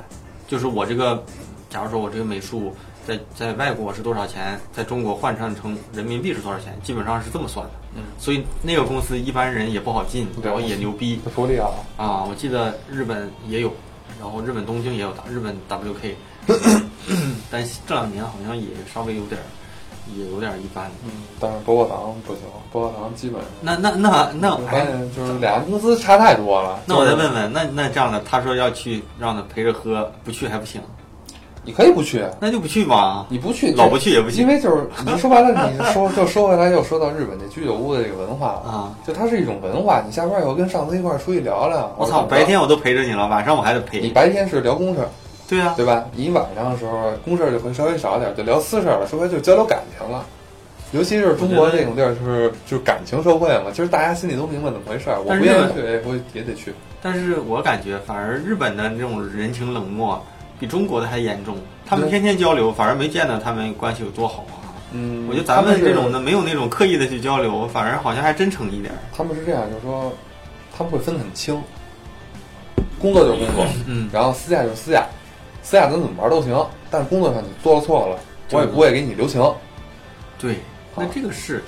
[0.47, 1.23] 就是我这个，
[1.69, 2.75] 假如说我这个美术
[3.09, 7.73] 在在外国是多少钱，在中国换算成人民币是多少钱，基本上是这么算的。
[7.97, 12.23] 嗯，所以那个公司一般人也不好进，对然后也牛逼福利啊，啊！
[12.29, 13.73] 我记得日本也有，
[14.21, 16.15] 然后日本东京也有打日本 WK，
[17.51, 19.45] 但这两年好像也稍微有点儿，
[20.15, 20.91] 也有点儿一般。
[21.03, 23.51] 嗯，但是博博堂不行，博博堂基本上。
[23.63, 26.79] 那那那那我发哎，现就是俩公司差太多了。
[26.85, 30.79] 那我再就是问问，那那这样的，他说要去让他陪着喝，不去还不行，
[31.69, 33.27] 你可以不去，那就不去吧。
[33.29, 40.03] 你不去老不去也不行因为就是你说白了，你说 就说回来又说到日本这居酒屋的这个文化了啊，就它是一种文化。
[40.07, 44.09] 你下班以后跟上司一块儿出去聊聊，我操，白天我都陪着你了，晚上我还得陪你。
[44.09, 45.09] 白天是聊公事儿，
[45.47, 46.07] 对啊，对吧？
[46.15, 50.25] 你晚上的时候公事儿就会稍微少一点，就聊私事儿了，说白就交流感情了。
[50.93, 55.19] 尤其是中国这种地儿，就是就是感情社会嘛，其实大家心里都明白怎么回事儿。
[55.21, 56.73] 我不愿意去，哎我也得去。
[57.03, 60.21] 但是我感觉反而日本的这种人情冷漠
[60.59, 61.57] 比中国的还严重。
[61.87, 64.69] 他们天天交流，反而没见到他们关系有多好啊。
[64.93, 68.99] 嗯，我觉得咱们这种的没有那种刻意的去交流，反而好像还真诚一点儿。
[69.15, 70.13] 他们是这样，就是说
[70.77, 71.63] 他们会分得很清，
[72.99, 75.07] 工作就是工作，嗯，然后私下就是私下，
[75.63, 78.19] 私下咱怎么玩都行，但是工作上你做了错了，
[78.51, 79.43] 我也不会给你留情。
[80.39, 80.57] 对，
[80.97, 81.63] 那这个是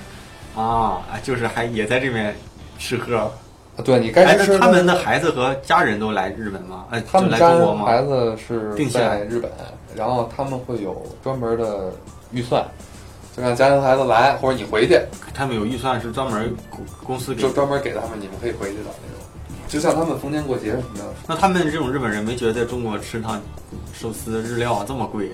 [0.56, 2.34] 啊，就是还也在这边
[2.78, 3.30] 吃喝。
[3.80, 6.84] 啊对你该哎，吃吃那他们的孩子和家人都来日本吗？
[6.90, 7.86] 哎，他们家来中国吗？
[7.86, 9.50] 孩子是定在日本，
[9.96, 11.92] 然后他们会有专门的
[12.30, 12.64] 预算，
[13.36, 15.00] 就让家庭孩子来，或者你回去，
[15.34, 17.50] 他们有预算是专门公公司给就。
[17.50, 19.20] 专门给他们，你们可以回去的那种。
[19.66, 23.40] 就像他们逢年过节什么的，那他们这种日本人没觉得在中国吃趟
[23.92, 25.30] 寿司日料这么贵？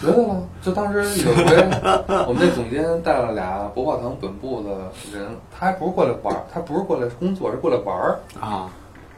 [0.00, 1.44] 觉得呢，就当时有回
[2.26, 4.70] 我们那总监带了俩博报堂本部的
[5.12, 8.18] 人，他还不是过来玩，他不是过来工作，是过来玩儿。
[8.40, 8.70] 啊，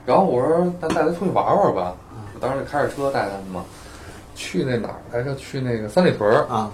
[0.04, 1.94] 然后我说，咱带他出去玩玩吧。
[2.34, 3.64] 我当时就开着车带他们嘛，
[4.34, 5.34] 去那哪儿来着？
[5.36, 6.46] 去那个三里屯儿。
[6.48, 6.70] 啊，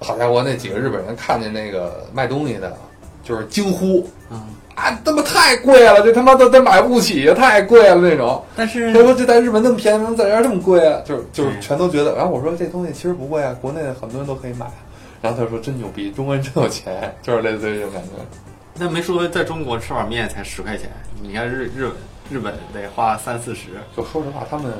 [0.00, 2.76] 好家伙，那几个日本人看见那个卖东西的，
[3.22, 4.42] 就是惊呼嗯，
[4.74, 8.42] 啊，他妈太贵了，这他妈都都买不起，太贵了那种。
[8.56, 11.00] 但是他说这在日本那么便宜，为什么在这儿这么贵啊？
[11.04, 12.14] 就是就是嗯全都觉得。
[12.14, 14.66] 然后我说这东西其实不贵啊，国内很多人都可以买。
[15.20, 18.10] 然后他说真牛逼，中国人真有钱，就是类似于这种感觉。
[18.74, 20.88] 那没说在中国吃碗面才十块钱，
[21.20, 21.92] 你看日日本
[22.30, 23.68] 日本得花三四十。
[23.94, 24.72] 就说实话，他们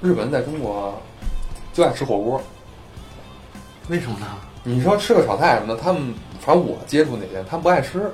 [0.00, 0.94] 日本在中国
[1.72, 2.40] 就爱吃火锅。
[3.88, 4.26] 为什么呢？
[4.62, 8.08] 你说吃个炒菜什么的，他们反正我接触那些，他们不爱吃，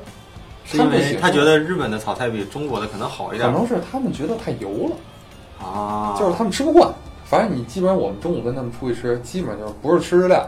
[0.66, 4.96] 是因为他觉得日本的炒菜比中国的可能好一点可能是他们觉得太油了。
[5.64, 6.92] 啊，就是他们吃不惯。
[7.24, 10.46] 反正你基本上我们中午跟他们出去吃，基本上就是不是吃日料，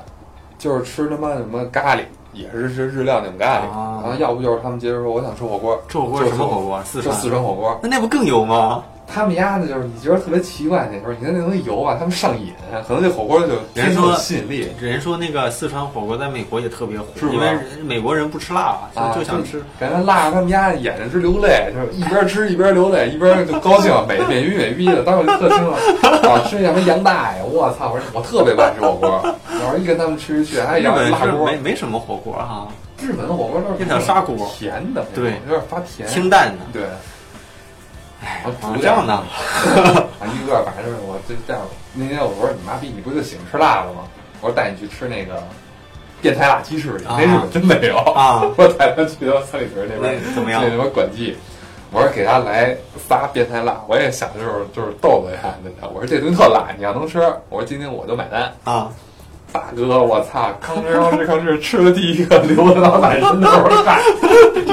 [0.59, 2.02] 就是吃他妈什么咖喱，
[2.33, 3.70] 也是吃日料那种咖喱。
[3.70, 6.83] 啊然后要不就是他们接着说我想吃火锅，吃火锅是什么火锅？
[6.85, 7.78] 四川四川火锅。
[7.83, 8.85] 那那不更油吗？
[9.12, 12.53] 他们家的就是你觉得特别奇怪，那时候你看那东西油吧，他们上瘾，
[12.87, 14.71] 可能这火锅就人生有吸引力。
[14.81, 19.62] 人说那个四川火锅在美国也特别火，是因为人美国人不吃辣，啊，就就想吃。
[19.81, 25.03] 感觉辣着他们家眼睛直流泪，就是一边吃一边流泪，一边就高兴，美美逼美逼的。
[25.03, 25.77] 当时我就特听了，
[26.31, 27.90] 啊，吃什么杨大爷，我操！
[27.92, 31.57] 我说我特别不爱吃火锅，我说一跟他们吃去，还日要辣锅没。
[31.57, 32.68] 没什么火锅哈，
[33.01, 36.07] 日本的火锅都是变成砂锅甜的，对有点发甜。
[36.09, 36.64] 清淡的。
[36.73, 36.88] 对，哎
[38.44, 39.24] 我，啊这样的，啊，
[40.26, 41.62] 一个反正就是我就这样。
[41.94, 44.02] 那天我说你妈逼，你不就喜欢吃辣的吗？
[44.40, 45.42] 我说带你去吃那个
[46.20, 51.37] 变态辣鸡翅去，啊那日本真没有啊 我带他去到三里屯那边，怎么样那什么管记。
[51.90, 52.76] 我说给他来
[53.09, 55.88] 仨变态辣，我也想就是就是逗逗他，真的。
[55.88, 58.52] 我说这东西特辣，你要能吃，我说今天我就买单。
[58.64, 58.92] 啊，
[59.53, 60.51] 大哥，我操！
[60.63, 63.99] 吭哧吭哧吭哧，吃了第一个，流的到满身都是汗。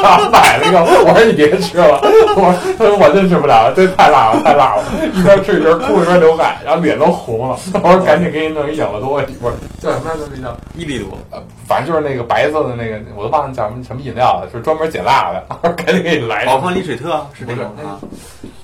[0.02, 2.00] 他买了一个，我说你别吃了，
[2.36, 4.84] 我说他说我真吃不了，这太辣了，太辣了。
[5.14, 7.58] 一边吃一边哭一边流汗，然后脸都红了。
[7.82, 10.24] 我说赶紧给你弄一养乐多，不是叫什么来着？
[10.36, 11.18] 那叫一里多。
[11.32, 15.44] 呃，反正就是那个白色的那个，我都忘了叫什么什么饮料了，就是专门解辣的。
[15.62, 17.98] 我说赶紧给你来一个，宝矿力水特是这种啊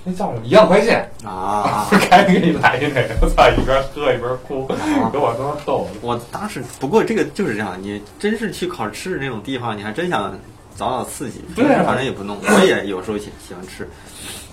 [0.03, 0.45] 那叫什么？
[0.45, 1.09] 一样快线。
[1.23, 3.49] 啊赶紧给你来一个，我操！
[3.49, 4.65] 一边喝一边哭，
[5.11, 5.99] 给我他妈逗的。
[6.01, 10.33] 我当时不过这个就是这样，你真是去考试那种地方，你还真想
[10.75, 11.43] 找找刺激。
[11.55, 13.87] 对啊反正也不弄，我也有时候喜喜欢吃。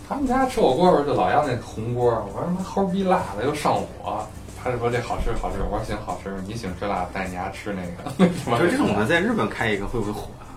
[0.08, 4.26] 他们家吃火锅的时候就老要那红锅，我说他妈齁逼辣的又上火。
[4.62, 8.26] 他就说这好吃好吃，我说行好吃，你喜欢吃辣，带你家吃那个。
[8.58, 10.47] 就这种的，在日本开一个会不会火啊？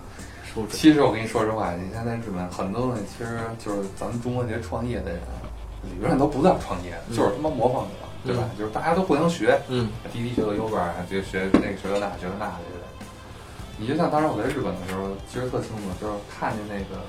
[0.70, 5.20] 其实我跟你说实话，你现在日本很多东西其实就是咱们中国这些创业的人，
[5.82, 7.16] 理论上都不叫创业，嗯。
[7.16, 7.94] 就是他妈模仿者，
[8.26, 8.44] 对吧？
[8.58, 9.88] 就是大家都互相学，嗯。
[10.12, 12.52] 滴滴学个 Uber，就学那个学个那学个那的。
[13.78, 17.00] 你就像当时我在日本的时候，其实特清楚，就是看见那个，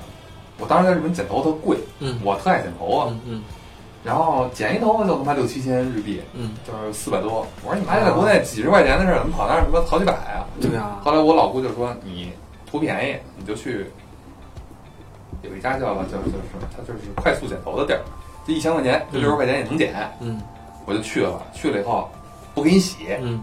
[0.58, 2.18] 我当时在日本剪头发特贵，嗯。
[2.24, 3.42] 我特爱剪头发，嗯嗯。
[4.02, 7.46] 然后剪一头发就他妈六七千日币，嗯，就是四百多。
[7.62, 10.44] 我说你妈在国内几十块钱的事儿，怎么跑那儿他妈好几百啊？
[10.60, 12.30] 对啊，后来我老姑就说你
[12.74, 13.86] 图便宜，你就去
[15.42, 18.00] 有一家叫叫叫什么，它就是快速剪头的地儿，
[18.44, 19.94] 就一千块钱，就六十块钱也能剪。
[20.20, 20.42] 嗯
[20.84, 22.10] 我就去了，去了以后
[22.52, 23.40] 不给你洗，嗯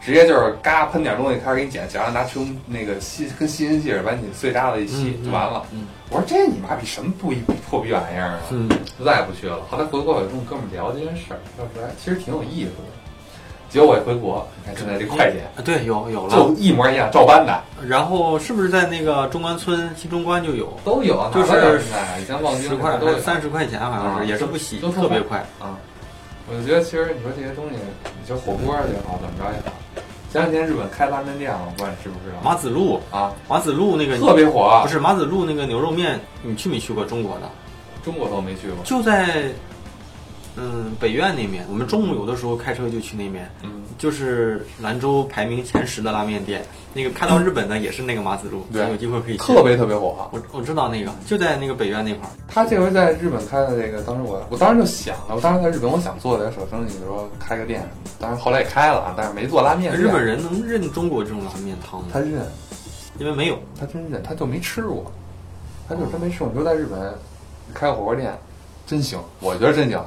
[0.00, 5.64] 直接就是嘎喷点东西开始给你剪，剪完拿吹风那个吸跟吸尘器似的把你碎渣子一吸嗯就完了。
[5.70, 7.36] 嗯我说这你妈逼什么不一
[7.70, 8.40] 破逼玩意儿啊！
[8.50, 9.60] 嗯就再也不去了。
[9.70, 12.88] 后来回国，我就跟我哥们儿聊这件事儿，他说哎其实挺有意思的。
[13.76, 16.54] 结果我一回国，你看现在这快捷啊，对，有有了就了。
[16.56, 20.72] 一模一样，照搬的然后是不是在那个中关村新中关就有？
[20.82, 21.82] 都有，啊就是
[22.18, 25.44] 以前望京十块都有三十块钱好像啊是，也是不洗，都特别快。
[25.60, 25.76] 啊。
[26.48, 27.74] 我就觉得其实你说这些东西，
[28.18, 29.76] 你就火锅也好，怎么着也好。
[30.32, 34.80] 前两天日本开拉面店了，我不知道你知不知道马子路，啊，马子路那个特别火。
[34.84, 37.50] 不是马子路那个牛肉面，你去没去过中国的？
[38.02, 38.82] 中国都没去过。
[38.84, 39.50] 就在
[40.56, 46.64] 嗯北苑那边，我们中午有的时候开车就去那边，嗯，就是兰州排名前十的拉面店。
[46.94, 49.36] 那个开到日本的也是那个马子路，对有机会可以。
[49.36, 50.30] 特别特别火。
[50.32, 52.32] 我我知道那个就在那个北苑那块儿。
[52.48, 57.86] 他这回在日本开的这个，当时我我当时就想了，我当时在日本我想做点小生意，说开个店，
[58.18, 59.94] 当然后来也开了啊，但是没做拉面。
[59.94, 62.06] 日本人能认中国这种拉面汤吗？
[62.10, 62.32] 他认，
[63.18, 63.58] 因为没有。
[63.78, 65.12] 他真认，他就没吃过，
[65.86, 66.48] 他就真没吃过。
[66.48, 67.12] 你说在日本
[67.74, 68.32] 开个火锅店，
[68.86, 70.02] 真行，我觉得真行。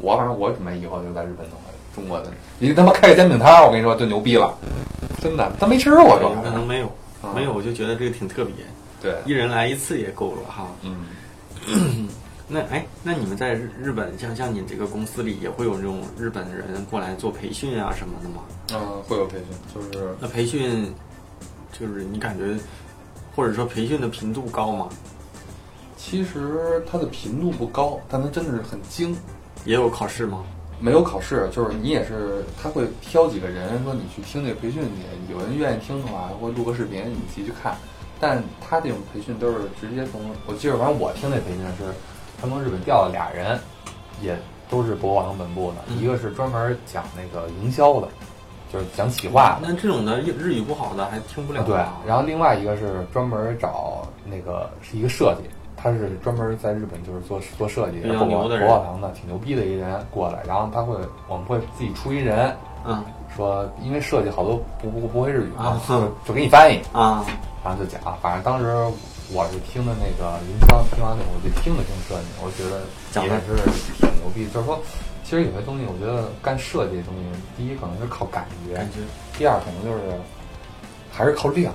[0.00, 4.52] 我反正我准备以后就在日本弄个中国的，你他妈开个煎饼摊儿，我跟你说就牛逼了，
[5.20, 6.42] 真的，他没吃过这有玩意儿。
[6.42, 6.86] 可能没有，
[7.22, 8.54] 啊没有，我就觉得这个挺特别，
[9.02, 10.66] 对，一人来一次也够了哈。
[10.82, 12.08] 嗯，
[12.48, 18.42] 那哎，那你们在日日本，像像你这个公司里也会有这种日本人过来做培训啊什么的吗？
[18.72, 20.92] 嗯，会有培训，就是那培训
[21.78, 22.58] 就是你感觉，
[23.36, 24.88] 或者说培训的频度高吗？
[25.96, 29.14] 其实它的频度不高，但它真的是很精。
[29.64, 30.44] 也有考试吗？
[30.78, 37.76] 没有考试，就是你也是，他会挑几个人说你去听这个培训去，有人愿意听的话，会录个视频，你自己去看。
[38.18, 41.92] 但他这种培训都是直接从，我记得反正我听那培训是，
[42.40, 43.58] 他从日本调了俩人，
[44.22, 44.38] 也
[44.70, 48.08] 都是博网本部的，嗯一个是专门讲那个营销的，
[48.72, 49.68] 就是讲企划的。
[49.68, 51.64] 那这种的日日语不好的还听不了、啊。
[51.66, 55.48] 对，然后另外一个是专门找那个是一个设计，
[55.82, 58.66] 他是专门在日本就是做做设计比较博牛的人。
[58.66, 60.96] 博报堂的，挺牛逼的一人过来，然后他会
[61.28, 63.04] 我们会自己出一人，嗯。
[63.36, 67.24] 说因为设计好多不不不会日语嘛啊，就就给你翻译，啊，
[67.64, 68.66] 然后就讲，反正当时
[69.32, 73.54] 我是听的那个营销，听完那我就听了听设计，我觉得讲的也是
[74.00, 74.78] 挺牛逼，就是说。
[75.22, 78.98] 其实有些东西，我觉得干设计的东西，第一可能是靠感觉，感觉。
[79.38, 80.18] 第二可能就是
[81.12, 81.72] 还是靠量。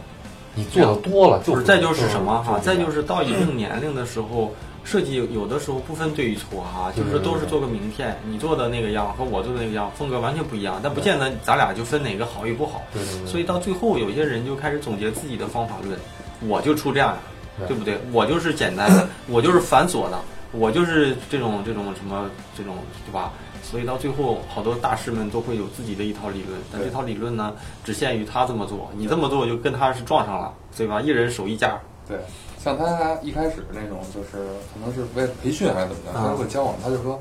[0.56, 2.58] 你做的多了，就是再就是什么哈？
[2.60, 12.84] 再就就是到一定年龄的时候，设计有有的时候不分对与错哈，就是都是做个名片，你做的那个样和我做的那个样风格完全不一样，但不见得咱俩就分哪个好与不好。
[12.94, 16.00] 对对对所以到最后，有些人就开始总结自己的方法论，
[16.48, 17.18] 我就出这样
[17.58, 18.00] 对对不对？
[18.12, 20.20] 我就是简单的，我就是繁琐的，
[20.52, 23.34] 我就是这种这种什么这种，对吧？
[23.69, 31.01] 所以到最后，好多大师们都会有自己的一套理论，但这套理论呢，只限于他这么做，你这么做就跟他是撞上了，对吧？
[31.01, 32.17] 一人手一家，对，
[32.63, 37.19] 像他一开始那种，就是可能是为了培训还是怎么着，啊他会教我们，他就说，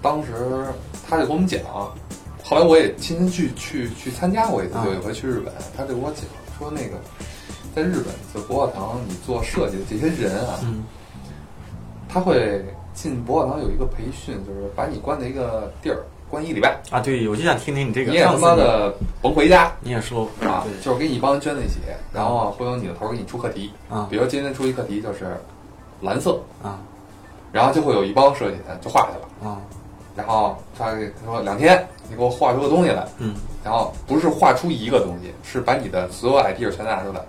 [0.00, 0.32] 当时
[1.08, 1.60] 他就给我们讲，
[2.44, 6.24] 后来我也亲身去去去参加过一次，啊有一回去日本，他就给我讲
[6.56, 6.96] 说那个，
[7.74, 10.84] 在日本就博尔堂，你做设计的这些人啊，嗯。
[12.12, 12.64] 他会
[13.00, 19.72] 进博尔堂有一个培训，就是把你关在一个地儿关一个礼拜，啊，对，我就想听听你这个你也他妈的甭回家。
[19.80, 21.78] 你也说啊对，就是给你一帮人圈在一起，
[22.12, 25.34] 然后啊会有你的头给你出课题，啊比如今天出一课题就是
[26.02, 26.78] 蓝色，啊
[27.50, 29.62] 然后就会有一帮设计人就画去了，啊
[30.14, 33.34] 然后他给他说两天你给我画出个东西来，嗯
[33.64, 37.20] 然后不是画出一个东西，是把你的所有 idea 全拿出来，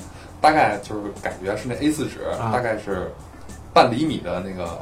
[0.42, 3.10] 大概就是感觉是那 A 四纸，啊大概是
[3.74, 4.80] 半厘米的那个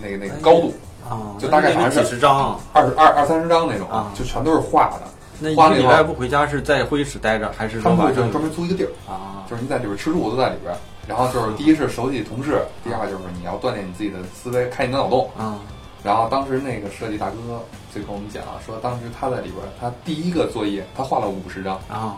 [0.00, 0.74] 那个那个高度，
[1.08, 5.02] 啊，就大概好像是几十张，二十二二三十张那种啊，就全都是画的。
[5.40, 9.44] 那一个个礼拜不回家是在会议室待着，还是他们会就专门租一个地儿，啊？
[9.50, 10.74] 就是你在里边吃住都在里边。
[11.06, 15.30] 然后就是第一是熟悉同事，第二就是你要锻炼你自己的思维，开你的脑洞。
[15.36, 15.58] 啊
[16.02, 17.36] 然后当时那个设计大哥
[17.94, 22.16] 就跟我们讲说，当时他在里边，他第一个作业他画了五十张，啊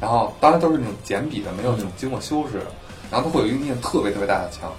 [0.00, 2.66] 然后当然都是那种简笔的，没有那种经过修饰的。
[3.10, 4.72] 然后他会有一面特别特别大的墙，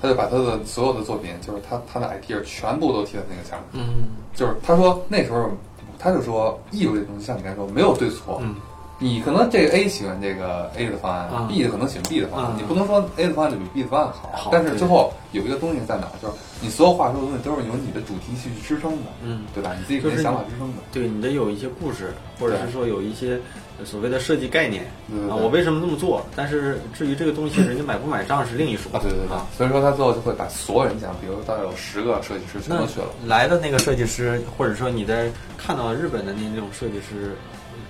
[0.00, 3.64] 他就把他的所有的作品，就是他他的 idea 全部都贴在那个墙上。
[3.72, 4.08] 嗯。
[4.34, 5.50] 就是他说那时候，
[5.98, 8.54] 他就说艺术这东西像你刚才说没有对错，嗯
[9.00, 14.30] 你可能这个 A 喜欢这个 A 的方案、嗯 b 的可能喜欢 B 的方案，嗯你不能说 A 的方案就比 B 的方案好。
[14.34, 19.72] 好但是最后有一个东西在哪儿，就是你所有话说的东西都是由你的主题去支撑的，嗯，对吧？
[19.78, 20.78] 你自己就是的想法支撑的。
[20.92, 23.38] 对你得有一些故事，或者是说有一些
[23.84, 26.26] 所谓的设计概念啊，对对对我为什么这么做？
[26.34, 33.06] 但是至于这个东西人家买不买账是另一说啊，对对对啊。，所以说他最后就会把所有人讲，比如大概有十个设计师全都去了。
[33.24, 37.36] 来的那个设计师，或者说你在看到日本的那那种设计师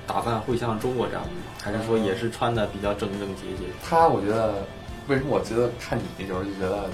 [0.09, 1.29] 打扮会像中国这样吗？
[1.63, 3.65] 还是说也是穿的比较整整洁洁？
[3.87, 4.67] 他我觉得
[5.07, 6.89] 为什么我觉得看你的时候就觉得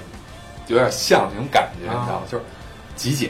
[0.67, 2.27] 有点像那种感觉，啊你知道吗？
[2.29, 2.43] 就是
[2.95, 3.29] 极简，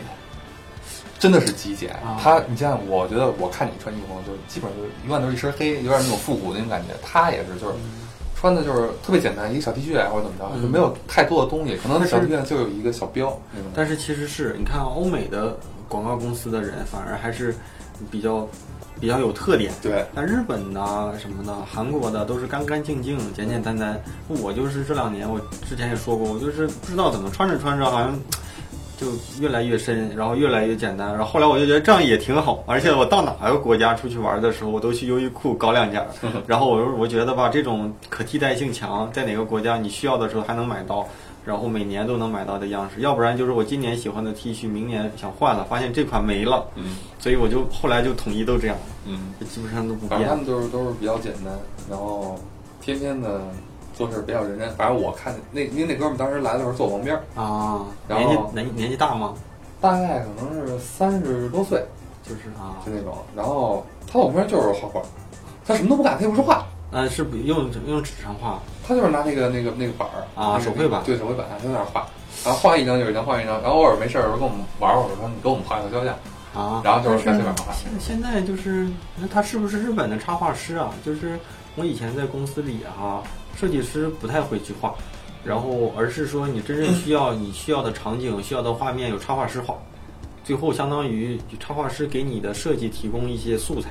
[1.19, 1.91] 真的是极简。
[1.95, 6.93] 啊他，你像我觉得我看你穿衣服，就基本上就永远都是一身黑，有点那种复古的那种感觉。
[7.03, 7.73] 他也是，就是
[8.35, 13.37] 穿的就是特别简单，一个小 T 恤啊或者怎么着，嗯就没有太多的东西，可能那小 T 恤就有一个小标。
[13.73, 17.55] 但是其实是你看欧美的广告公司的人，反而还是
[18.11, 18.47] 比较
[18.99, 19.71] 比较有特点。
[19.81, 24.01] 对，但日本呐什么的，韩国的都是干干净净、简简单单。
[24.27, 28.17] 我就是这两年，我之前也说过，我就是不知道怎么穿着穿着，好像
[28.97, 29.07] 就
[29.39, 31.09] 越来越深，然后越来越简单。
[31.09, 36.07] 然后后来我就觉得这样也挺好，而且我到哪个国家出去玩的时候，我都去优衣库搞两件儿。
[36.47, 41.07] 然后我我觉得吧，这种可替代性强，在哪个国家你需要的时候还能买到。
[41.45, 46.95] 然后每年都能买到的样式，要不然就是我今年喜欢的 T 恤，明年想换了，发现这款没了，嗯
[47.25, 50.35] 所以我就后来就统一都这样，嗯，基本上都不变反正他。
[50.35, 51.51] 们都是都是比较简单，
[51.89, 52.37] 然后
[52.79, 53.41] 天天的
[53.97, 54.69] 做事比较认真。
[54.75, 59.33] 反正我看那因为那哥们儿当时来的时候坐我旁边儿，啊，然后年纪年年纪大吗？
[59.81, 61.83] 大概可能是三十多岁，
[62.21, 63.17] 就是啊就，那种。
[63.35, 65.01] 然后他我旁边就是画画，
[65.65, 72.05] 他什么都不干，他也不说话，呃，是不用用纸上画他就是拿那个那个那个板儿啊手绘板对手绘板，他在那儿画，
[72.45, 76.13] 然后画一张就是一张，画一张，然后偶尔没事儿的时候跟我们玩会儿，说你给我们画一个肖像，
[76.55, 77.73] 啊，然后就是在但这边画。
[77.73, 78.87] 现现在就是，
[79.17, 80.93] 那他是不是日本的插画师啊？
[81.05, 81.37] 就是
[81.75, 83.21] 我以前在公司里哈、
[83.55, 84.95] 设计师不太会去画，
[85.43, 89.75] 然后而是说你真正需要你需要的场景、需要的画面有插画师画，
[90.43, 93.89] 最后相当于插画师给你的设计提供一些素材，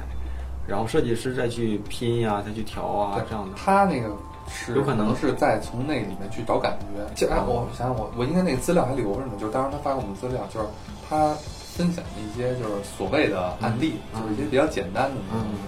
[0.67, 3.57] 然后设计师再去拼呀、再去调啊这样的。
[3.57, 4.17] 他那个
[4.49, 7.15] 是有可能是在从那里面去找感觉。
[7.15, 10.67] 就哎，我想想我我应该那个资料还留着呢，就是当时他发给我们资料，就是
[11.09, 11.35] 他
[11.77, 15.59] 分享的一些就是所谓的案例，嗯就是一些比较简单的那种嗯。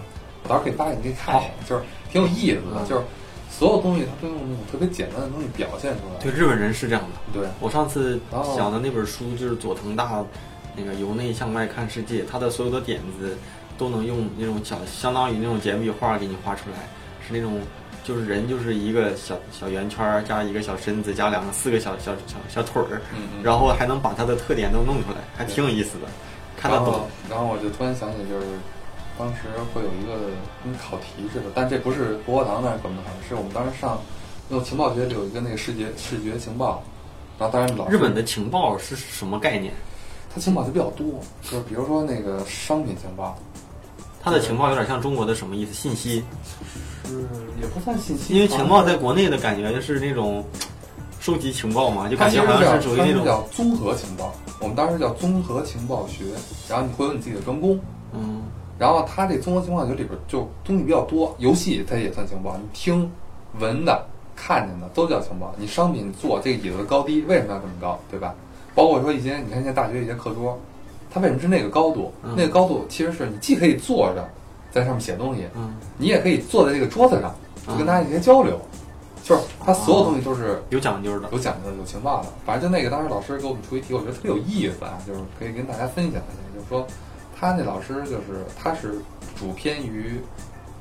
[0.45, 3.03] 我到时候可以发给你，可以看一眼，就是挺有意思的，嗯就是
[3.51, 6.21] 所有东西它都用那种特别简单的东西表现出来。
[6.23, 7.41] 对，日本人是这样的。
[7.41, 10.25] 对我上次哦讲的那本书就是佐藤大
[10.77, 13.37] 那个由内向外看世界，他的所有的点子
[13.77, 16.77] 都能用那种小相当于那种简笔画给你画出来，
[17.27, 17.59] 是那种
[18.07, 23.03] 就是人就是一个小小圆圈儿加一个小身子加两个四个小小小小腿儿，
[23.43, 26.07] 然后还能把它的特点都弄出来，还挺有意思的，
[26.57, 27.47] 看得懂然后。
[27.47, 28.47] 我就突然想起，就是
[29.19, 30.31] 当时会有一个
[30.63, 34.01] 跟考题似的，但这不是博物堂那儿给我们考的，是我们当时上
[34.51, 36.85] 用情报学里有一个那个视觉视觉情报，
[37.41, 39.75] 然后当然老日本的情报是什么概念？
[40.33, 41.07] 它情报就比较多，
[41.43, 43.37] 就是比如说那个商品情报，
[44.23, 45.75] 它的情报有点像中国的什么意思？
[45.75, 46.23] 信息？
[47.07, 47.21] 是
[47.61, 50.45] 也不算信息，因为情报在国内的感觉是那种
[51.21, 56.25] 收集情报嘛，就感觉好像是是属于那种叫综合情报，我们当时叫综合情报学，
[56.69, 57.79] 然后你会有你自己的专攻。
[58.13, 58.43] 嗯
[58.79, 63.11] 然后它这综合情报学里边就东西比较多，游戏它也算情报，你听
[63.59, 64.05] 闻的、
[64.37, 65.55] 看见的都叫情报。
[65.57, 68.35] 你商品做这个椅子的高低为什么要这么高，对吧？
[68.75, 70.61] 包括说一些，你看现在大学一些课桌，
[71.11, 72.13] 它为什么是那个高度？
[72.23, 74.29] 嗯那个高度其实是你既可以坐着
[74.77, 77.35] 在上面写东西，嗯，你也可以坐在这个桌子上，
[77.67, 78.61] 就跟大家一些交流。
[79.23, 81.29] 就是它所有东西都是有讲究的。
[81.33, 82.29] 有讲究的、有情报的。
[82.45, 86.21] 反正就那个当时老师给我们出一题，我觉得特别有意思啊，就是可以跟大家分享一下。
[86.55, 86.87] 就是说，
[87.37, 89.01] 他那老师就是他是
[89.37, 90.21] 主偏于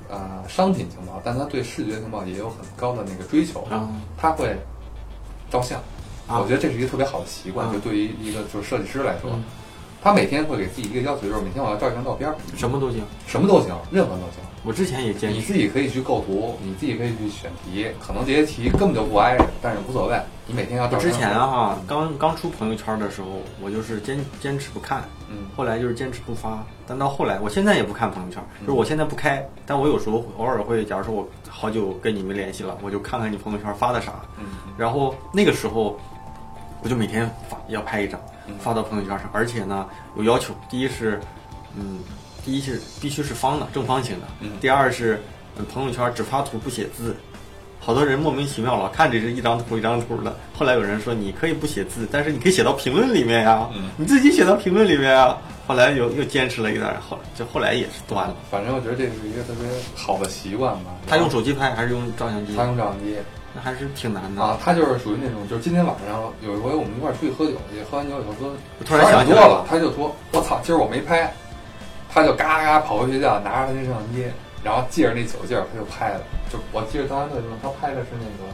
[0.10, 3.62] 呃商品情报，但他对视觉情报也有很高的那个追求。
[3.62, 4.56] 啊他会
[5.50, 5.80] 照相，
[6.28, 9.44] 啊我觉得这是一个特别好的习惯，啊就对于一个就是设计师来说，嗯
[10.06, 13.02] 他每天会给自己一个要求，就是每天我要照一张照片，什么都行。
[13.26, 14.34] 什么都行，任何都行。
[14.64, 15.42] 我之前也坚你。
[15.42, 20.16] 自己可以去构图，你自己可以去选题，可能这些题根本就不挨着，但是无所谓。
[20.46, 23.30] 你每天要照我之前啊，哈刚刚出朋友圈的时候，
[23.60, 26.64] 我就是坚坚持不看，嗯后来就是坚持不发。
[26.86, 34.22] 但到后来，我现在也不看朋友圈，就是我现在不开，但我有时候偶尔会，假如说我好久跟你没联系了，我就看看你朋友圈发的啥。
[34.38, 34.46] 嗯
[34.78, 36.00] 然后那个时候，
[36.84, 39.86] 我就每天发要拍一张嗯，发到朋友圈上，而且呢
[40.18, 41.20] 有要求，第一是，
[41.76, 42.00] 嗯，
[42.44, 45.22] 第一是必须是方的，正方形的，嗯第二是、
[45.58, 47.16] 嗯朋友圈只发图不写字。
[47.80, 55.38] 好多人莫名其妙老看着是一张图一张图的，后来有人说你可以不写字，但是你可以写到评论里面呀，嗯你自己写到评论里面呀。
[55.68, 58.36] 后来又又坚持了一段，后就后来也是断了。
[58.52, 60.92] 反正我觉得这是一个特别好的习惯吧。
[61.08, 62.66] 他用手机拍还是用照相机他？
[62.66, 63.16] 用照相机
[63.56, 64.42] 那还是挺难的。
[64.42, 68.54] 啊，他就是属于那种，就是今天晚上有一回我们一块儿出去喝酒去，喝完酒以后说
[68.86, 71.34] 突然想起多来了，他就说我操，今儿我没拍，
[72.10, 74.26] 他就嘎嘎跑回学校，拿着他那摄像机，
[74.64, 76.22] 然后借着那酒劲儿他就拍了。
[76.52, 78.52] 就我记得当时特别他拍的是那个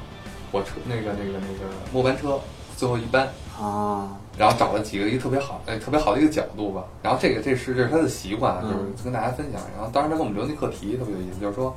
[0.52, 2.40] 火车，那个那个那个末班车
[2.78, 3.28] 最后一班。
[3.60, 6.84] 啊，然后找了几个一个特别好，哎，特别好的一个角度吧。
[7.04, 9.62] 然后这个这是这是他的习惯，嗯就是跟大家分享。
[9.78, 11.76] 然后当时他给我们留那课题特别有意思，就是说，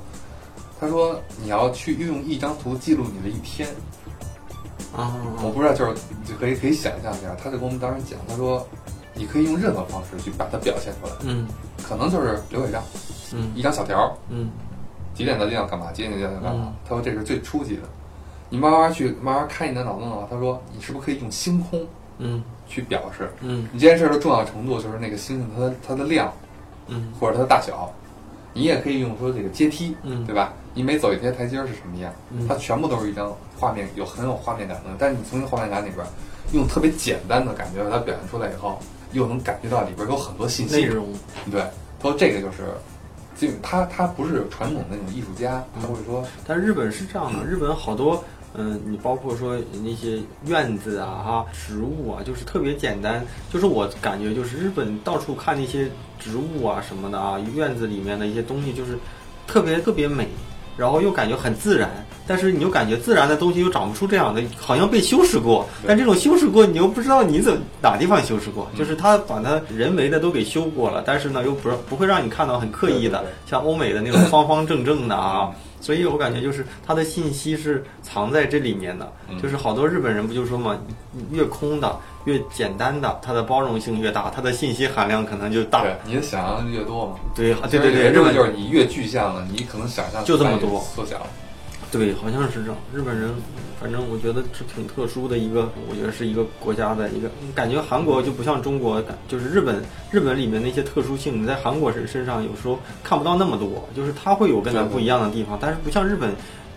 [0.81, 3.69] 他说你要去运用一张图记录你的一天。
[4.97, 5.13] 啊，
[5.43, 5.95] 我不知道，就是
[6.25, 8.65] 就可以可以想象一下，他就跟我们当时讲，他说
[9.13, 11.49] 你可以用任何方式去把它表现出来，嗯。
[11.83, 12.83] 可能就是流水账，
[13.35, 13.51] 嗯。
[13.57, 14.17] 一张小条
[15.15, 16.51] 几点到几点干嘛，几点到几点干嘛。
[16.55, 16.75] 嗯。
[16.85, 17.83] 他说这是最初级的，
[18.49, 21.85] 你慢慢去慢慢开你的脑洞的话，他说你是不是可以用星空
[22.19, 22.41] 嗯。
[22.69, 23.33] 去表示？
[23.41, 23.67] 嗯。
[23.73, 26.33] 你这件事的重要程度就是那个星星它的它的量
[26.87, 27.13] 嗯。
[27.19, 27.93] 或者它的大小，
[28.55, 30.55] 你也可以用说这个阶梯，嗯对吧？
[30.73, 34.85] 你每走一阶台阶是什么样，嗯它全部都是一张画面，有很有画面感的。
[34.99, 36.07] 但是你从这画面感里边，
[36.53, 38.79] 用特别简单的感觉把它表现出来以后，
[39.13, 40.85] 又能感觉到里边有很多信息内。
[40.87, 41.07] 容
[41.51, 41.61] 对，
[42.01, 42.65] 他说这个就是，
[43.37, 48.23] 就他他不是传统的那种艺术家，他会说，但日本是这样的，日本好多，
[48.57, 53.25] 嗯，你包括说那些院子啊、哈植物啊，就是特别简单。
[53.53, 55.89] 就是我感觉，就是日本到处看那些
[56.21, 58.97] 植物啊什么的啊，院子里面的一些东西，就是
[59.47, 60.29] 特别特别美，
[60.77, 61.91] 然后又感觉很自然。
[62.27, 65.67] 但是你又感觉自然的东西又长不出这样的，好像被修饰过。
[65.87, 75.51] 但这种修饰过，你又不知道你怎么哪地方修饰过，嗯就是他把它人为的都给修过了，但是呢又不是不会让你看到很刻意的像欧美的那种方方正正的啊。
[75.85, 80.79] 所以我感觉就是它的信息是藏在这里面的，嗯就是好多日本人不就说嘛，
[81.31, 85.83] 越空的、越简单的，它的包容性越大，它的信息含量可能就大。
[85.83, 87.17] 对，你的想象力越多嘛。
[87.35, 91.27] 对啊对对对，日本就是你越具象了，你可能想象就这么多缩小。
[91.99, 92.77] 对，好像是这样。
[92.93, 93.31] 日本人，
[93.81, 97.81] 反正我觉得是挺特殊的一个，我觉得是一个国家的一个感觉。
[97.81, 106.35] 韩国就不像中国，感就是日本，日本里面那些特殊性，你在韩国人身上有时候看不到那么多，就是它会有跟咱不一样的地方，但是不像日本。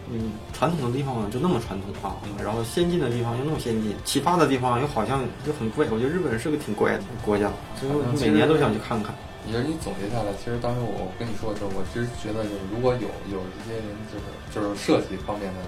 [0.09, 5.85] 嗯，传统的地方就那么传统啊，然后先进的地方又那么先进，奇葩的地方又好像就很怪。
[5.91, 9.13] 我觉得日本人是个挺怪的国家，所以我每年都想去看看。
[9.47, 15.59] 也就是你总结下来，其实当时我跟你说的时候，我其实觉得就是如果有有一些人就是就是设计方面的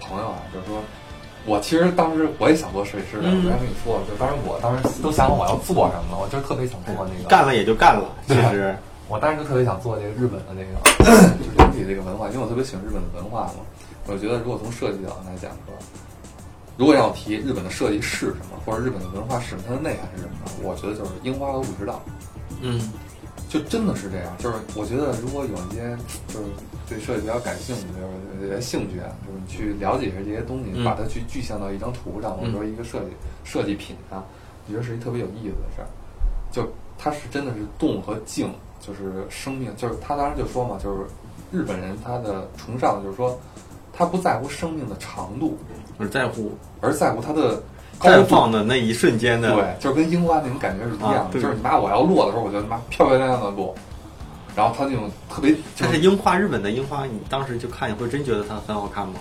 [0.00, 0.80] 朋友啊，就是说，
[1.44, 8.74] 我其实当时我也想做设计师的，嗯我刚才跟你说，就当时我当时都想好我要做什么了，我就是特别想做那个，干了也就干了，其实
[9.06, 13.60] 我当时就特别想做这个日本的那个， 就是整体这个文化，因为我特别喜欢日本的文化嘛。
[14.06, 15.76] 我觉得如果从设计角度来讲说，
[16.76, 22.02] 如果让我提日本的设计是什么，或者日本的文化是什么，它的内涵是什么，我觉得就是樱花和武士道。
[22.66, 22.80] 嗯，
[23.50, 24.34] 就真的是这样。
[24.38, 25.94] 就是我觉得，如果有一些
[26.28, 26.46] 就是
[26.88, 33.10] 对设计比较感兴趣，就是有些兴趣啊，就是你去了解一下这些东西，嗯把它去具象到一张图上，或者说一个设计
[33.44, 34.24] 设计品上，
[34.66, 35.86] 我觉得是一特别有意思的事儿。
[36.50, 38.50] 就它是真的是动和静，
[38.80, 41.04] 就是生命，就是他当时就说嘛，就是
[41.52, 43.38] 日本人他的崇尚的就是说，
[43.92, 45.58] 他不在乎生命的长度，
[45.98, 47.62] 而在乎而在乎它的高
[48.00, 48.24] 绽。
[48.24, 53.74] 放的那一瞬间的，对，就是跟樱花那种感觉是一样的，啊就是你妈我要落的时候，我就他妈漂漂亮亮的落，
[54.56, 59.14] 然后它那种特别，就是但是樱花，日本的樱花，你当时就看，你会真觉得它很好看吗？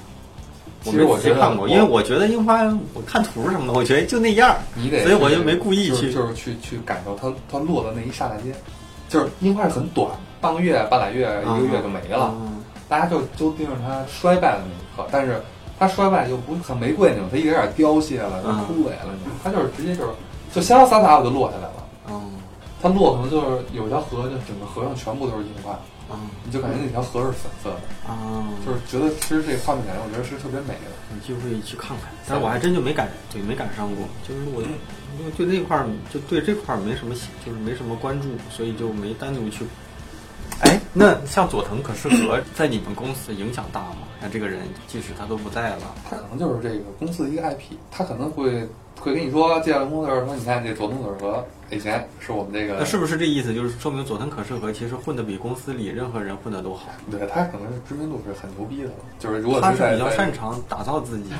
[0.84, 2.62] 其实没我觉得仔细看过，因为我觉得樱花，
[2.94, 4.58] 我看图什么的，我觉得就那样儿。
[4.76, 8.54] 你得，所以我就没故意就是去就是去去感受它它落的那一刹那间，
[9.08, 10.10] 就是樱花是很短，
[10.42, 15.42] 半个月、半拉月、一个月就没了，嗯大家就就盯着它衰败的那一刻，但是
[15.80, 19.14] 它衰败就不是像玫瑰那种，它一点点凋谢了、就枯萎了
[19.44, 20.10] 它就是直接就是
[20.54, 21.88] 就潇潇洒洒我就落下来了。
[22.10, 22.32] 嗯
[22.82, 25.80] 它落可能就是有一条河，就整个河上全部都是樱花，
[26.12, 28.12] 嗯你就感觉那条河是粉色的。
[28.12, 30.92] 啊，就是觉得其实这个画面感觉，我觉得是特别美的。
[31.16, 34.04] 有机会去看看，但是我还真就没赶，对，没赶上过。
[34.28, 34.68] 就是我就
[35.18, 37.16] 因为对那块儿，就对这块儿没什么，
[37.46, 39.64] 就是没什么关注，所以就没单独去。
[40.62, 43.98] 哎，那像佐藤可士和在你们公司影响大吗？
[44.22, 48.66] 像这个人，即使他都不在了，他可能就是这个公司的一个 IP，他可能会
[49.00, 53.54] 会跟你说，介绍工作的时候说，你看这佐藤可士和以前是我们这个，那是不是这意思？
[53.54, 56.88] 就是说明佐藤可士和其实混得比公司里任何人混得都好。
[57.12, 58.96] 对他可能是知名度是很牛逼的了。
[59.20, 61.32] 就是如果他是比较擅长打造自己，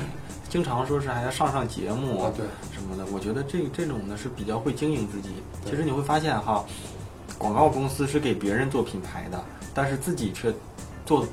[0.50, 2.44] 经常说是还要上上节目啊，对，
[2.74, 3.06] 什么的。
[3.12, 5.30] 我觉得这这种呢是比较会经营自己。
[5.64, 6.64] 其实你会发现哈，
[7.38, 9.42] 广告公司是给别人做品牌的，
[9.74, 10.52] 但是自己却
[11.04, 11.26] 做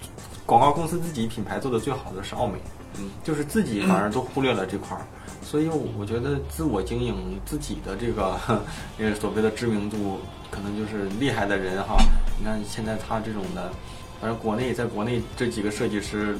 [0.45, 2.57] 广告公司自己品牌做的最好的是奥美，
[2.99, 5.05] 嗯，就是自己反而都忽略了这块儿。
[5.43, 8.39] 所以我觉得自我经营自己的这个
[8.97, 11.97] 这个所谓的知名度，可能就是厉害的人哈。
[12.39, 13.71] 你看现在他这种的，
[14.19, 16.37] 反正国内在国内这几个设计师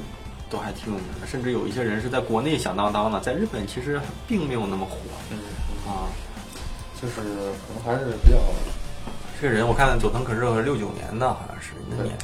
[0.50, 4.96] 都还挺有名的，甚至有一些人是在国内响当当的，在日本其实并没有那么火
[5.30, 5.38] 嗯，
[5.86, 6.08] 啊。
[7.00, 8.38] 就是可能还是比较，
[9.42, 12.14] 这个人我看佐藤可士和六九年的，好像是那年，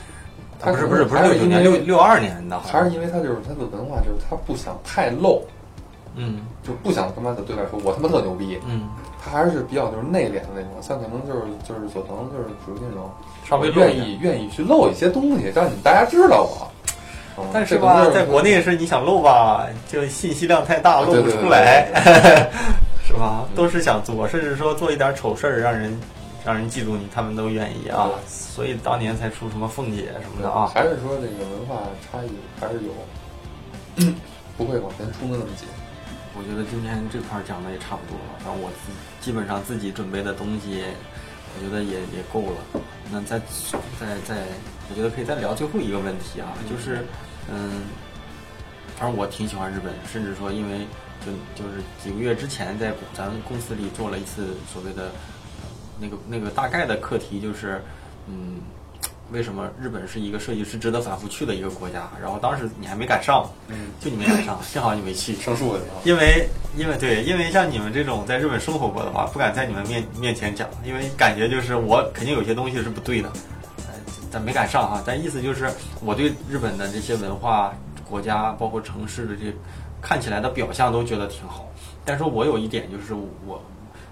[0.61, 5.43] 他不是不是不是六九年，六六二年的，好像还是因为他就是他的文化，就是他不想太露，
[6.15, 8.89] 嗯就不想他妈的对外说我他妈特牛逼，嗯，
[9.21, 13.11] 他还是比较就是内敛的那种，像可能就是就是佐藤就是属于那种
[13.45, 13.69] 稍微。
[13.73, 16.71] 愿意愿意去露一些东西，让你们大家知道我。
[17.37, 21.89] 嗯但是吧，在国内是你想露吧，就信息量太大，露不出来，
[23.05, 23.43] 是吧？
[23.43, 25.93] 嗯都是想做，甚至说做一点丑事儿，让人
[26.45, 28.11] 让人记住你，他们都愿意啊。
[28.27, 30.71] 所以当年才出什么凤姐什么的啊。
[30.75, 32.31] 还是说这个文化差异
[32.61, 34.13] 还是有，
[34.57, 35.69] 不会往前冲的那么紧。
[36.37, 38.93] 我觉得今天这块儿讲的也差不多了，然后我自
[39.25, 40.85] 基本上自己准备的东西，
[41.57, 42.83] 我觉得也也够了。
[43.11, 43.41] 那再
[43.99, 44.45] 再再，
[44.89, 47.05] 我觉得可以再聊最后一个问题啊，就是
[47.51, 47.83] 嗯，
[48.97, 50.87] 反正我挺喜欢日本，甚至说因为
[51.25, 55.11] 就就是几个月之前在咱们公司里做了一次所谓的呃
[56.01, 57.83] 那个那个大概的课题，就是
[58.27, 58.61] 嗯。
[59.31, 62.09] 为什么日本是一个设计师值得反复去的一个国家？
[62.19, 65.37] 然后当时你还没赶上，嗯，就你没赶上，幸好你没去。
[65.45, 66.03] 生疏的地方。
[66.03, 73.31] 因为因为对，因为像你们这种在日本生活过的话，不敢在你们面面前讲，因为感觉就是我肯定有些东西是不对的，
[73.87, 73.93] 呃，
[74.33, 75.03] 但没赶上哈。
[75.05, 75.71] 但意思就是
[76.03, 77.75] 我对日本的这些文化、
[78.09, 79.55] 国家，包括城市的这
[80.01, 81.71] 看起来的表象都觉得挺好，
[82.03, 83.13] 但是我有一点就是
[83.47, 83.63] 我。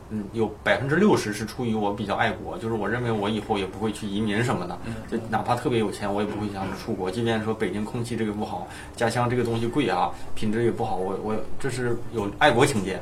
[0.09, 4.79] 嗯，有百分之六十是出于我比较爱国，就是我认为我以后也不会去移民什么的，
[5.11, 7.11] 就哪怕特别有钱，我也不会想着出国。
[7.11, 13.01] 即便说北京空气这个不好，家乡这个东西贵啊，品质也不好，我我这是有爱国情节。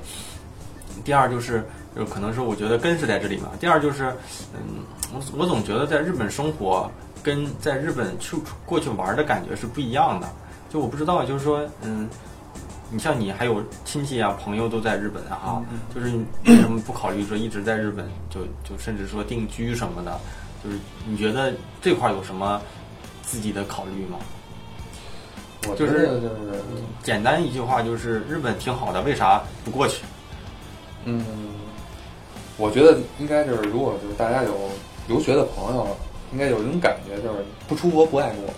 [1.04, 1.62] 第二就是，
[1.94, 3.50] 就可能是我觉得根是在这里嘛。
[3.60, 4.04] 第二就是，
[4.54, 4.82] 嗯，
[5.12, 6.90] 我我总觉得在日本生活
[7.22, 10.26] 跟在日本去过去玩的感觉是不一样的。
[10.70, 12.08] 就我不知道，就是说，嗯。
[12.94, 20.16] 你像你还有亲戚啊、朋友都在日本啊哈，就是你为什么不考虑说一直在日本，就就甚至说定居什么的？
[20.62, 22.62] 就是你觉得这块有什么
[23.20, 24.18] 自己的考虑吗？
[25.66, 26.62] 我就是就是
[27.02, 30.04] 简单一句话就是日本挺好的，为啥不过去？
[31.04, 31.24] 嗯，
[32.56, 34.70] 我觉得应该就是，如果就是大家有
[35.08, 35.84] 留学的朋友，
[36.32, 38.54] 应该有一种感觉，就是不出国不爱国。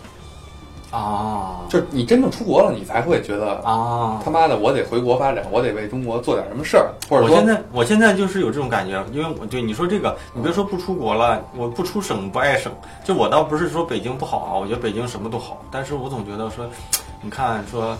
[0.97, 12.73] 啊，就是你真正出国了，你才会觉得啊，他妈的，我得回国发展，我得为中国做点什么事儿，或者说我现在我现在就是有这种感觉，因为我对你说这个，你别说不出国了，我不出省不爱省，
[13.05, 16.65] 就我倒不是说北京不好啊，我觉得北京什么都好，但是我总觉得说，
[17.21, 17.97] 你看说。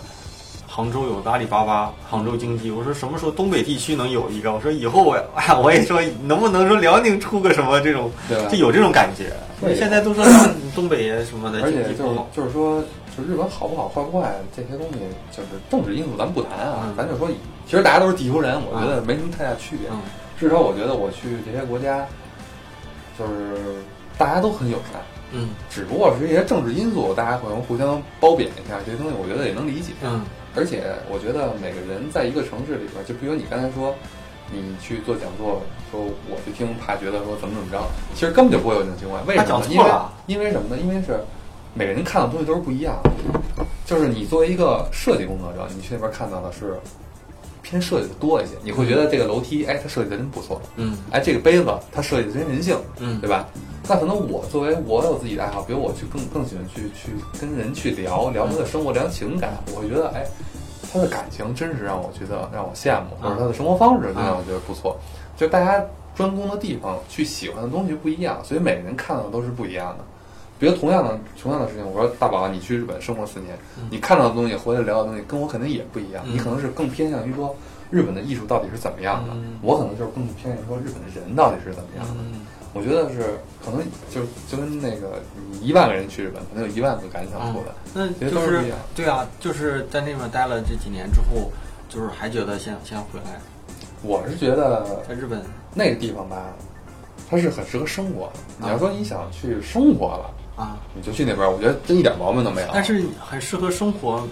[0.77, 2.69] 杭州有个阿里巴巴，杭州经济。
[2.69, 4.53] 我说什么时候东北地区能有一个？
[4.53, 9.33] 我说以后我哎呀， 我也说能不能说辽宁出个什么这种，对就有这种感觉。
[9.59, 10.23] 对现在都说
[10.75, 12.79] 东北什么的而且就是经济不好，就是说，
[13.17, 14.99] 就日本好不好坏不坏这些东西，
[15.35, 17.33] 就是政治因素咱不谈啊，嗯咱就说以，
[17.65, 19.89] 其实大家都是地球人，我觉得没什么太大区别。
[19.89, 19.97] 嗯
[20.39, 22.05] 至少我觉得我去这些国家，
[23.17, 23.81] 就是
[24.19, 25.01] 大家都很友善，
[25.31, 29.93] 嗯只不过是一些政治因素，大家可能互相褒贬一下，这些东西我觉得也能理解。
[30.03, 30.21] 嗯
[30.57, 33.93] 而且我觉得每个人在一个城市里边，就比如你刚才说，
[34.51, 37.77] 你去做讲座，说我去听，怕觉得说怎么怎么着，
[38.15, 39.23] 其实根本就不会有这种情况。
[39.27, 39.65] 为什么呢？
[39.69, 39.85] 因为
[40.25, 40.81] 因为什么呢？
[40.81, 41.19] 因为是
[41.75, 43.11] 每个人看到的东西都是不一样的。
[43.85, 46.73] 就是你作为一个设计工作者，你去那边看到的是
[47.69, 53.45] 偏设计的多一些，你会觉得这个楼梯，哎，它设计的真不错，嗯哎，这个杯子它设计的真人性，嗯对吧？
[53.89, 60.25] 那可能我作为我有自己的爱好，比如我去更更喜欢去去跟人去聊聊他的生活，聊情感，我会觉得哎，
[60.91, 64.97] 他的感情真是让我觉得让我羡慕，或者他的生活方式真让我觉得不错。
[65.35, 65.83] 就大家
[66.15, 70.03] 专攻的地方去喜欢的东西不一样，所以每个人看到的都是不一样的。
[70.59, 73.57] 比如同样的同样的事情，我说大宝，你去日本生活四年，
[73.89, 76.23] 你看到的东西回来聊的东西跟我肯定也不一样。
[76.25, 77.55] 嗯你可能是更偏向于说
[77.89, 82.13] 日本的艺术到底是怎么样的，嗯我可能就是更偏向于说日本的人到底是怎么样的。
[82.19, 82.41] 嗯
[82.73, 83.81] 我觉得是可能
[84.11, 85.19] 就就跟那个
[85.51, 87.73] 你一万个人去日本，可能有一万个感想出来。
[87.93, 88.61] 那就是
[88.93, 91.49] 对啊，就是在那边待了这几年之后，
[91.89, 93.39] 就是还觉得想先回来，
[94.03, 95.41] 我是觉得在日本
[95.73, 96.53] 那个地方吧，
[97.27, 98.33] 它是很适合生活的。
[98.59, 102.67] 你要说你想去生活了，啊，你就去那边，我觉得真一点毛病都没有。
[102.73, 104.27] 但是很适合生活，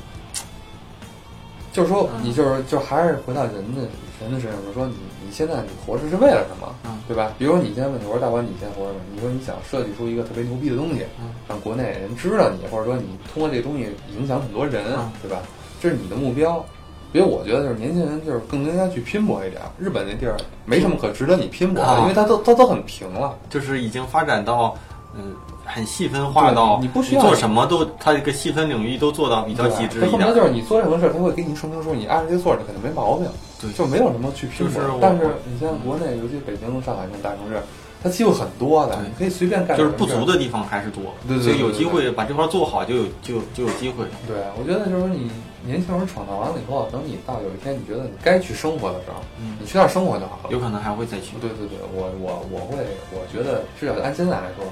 [1.71, 3.81] 就是说，嗯你就是就还是回到人的
[4.19, 7.31] 人的身上，就是说你你现在你活着是为了什么，嗯对吧？
[7.37, 15.37] 比如说你现在问题，我说大宝，你现在活着，你说你想设计出一个特别牛逼的东西，嗯让国内人知道你，或者说你通过这个东西影响很多人，嗯对吧？
[15.79, 16.65] 这是你的目标。
[17.11, 19.61] 所以我觉得就是年轻人就是更应该去拼搏一点。
[19.79, 23.33] 日本那地儿没什么可值得你拼搏的，啊因为它都它都很平了。
[23.49, 24.75] 就是已经发展到
[25.15, 25.33] 嗯
[25.65, 30.05] 很细分化到你不需要做什么都，它这个细分领域都做到比较极致一点。
[30.05, 33.27] 它恨不得就是你做任何事儿，他会给你说明书，你按照这做，肯定没毛病。
[33.59, 34.99] 对就没有什么去拼搏。
[35.01, 37.61] 但是你像国内，尤其北京、上海这种大城市，
[38.03, 39.77] 它机会很多的，你可以随便干。
[39.77, 40.25] 就是不足。
[40.25, 44.05] 的地方还是多，对对对所以有机会把这块做好，就有就就有机会。
[44.27, 45.31] 对，我觉得就是说你
[45.65, 50.49] 年轻人闯荡完了以后，等你到有一天你觉得你该去生活的时候，嗯你去那儿生活就好了。
[50.49, 51.37] 有可能还会再去。
[51.39, 54.65] 对对对，我我我会，我觉得至少按现在来说，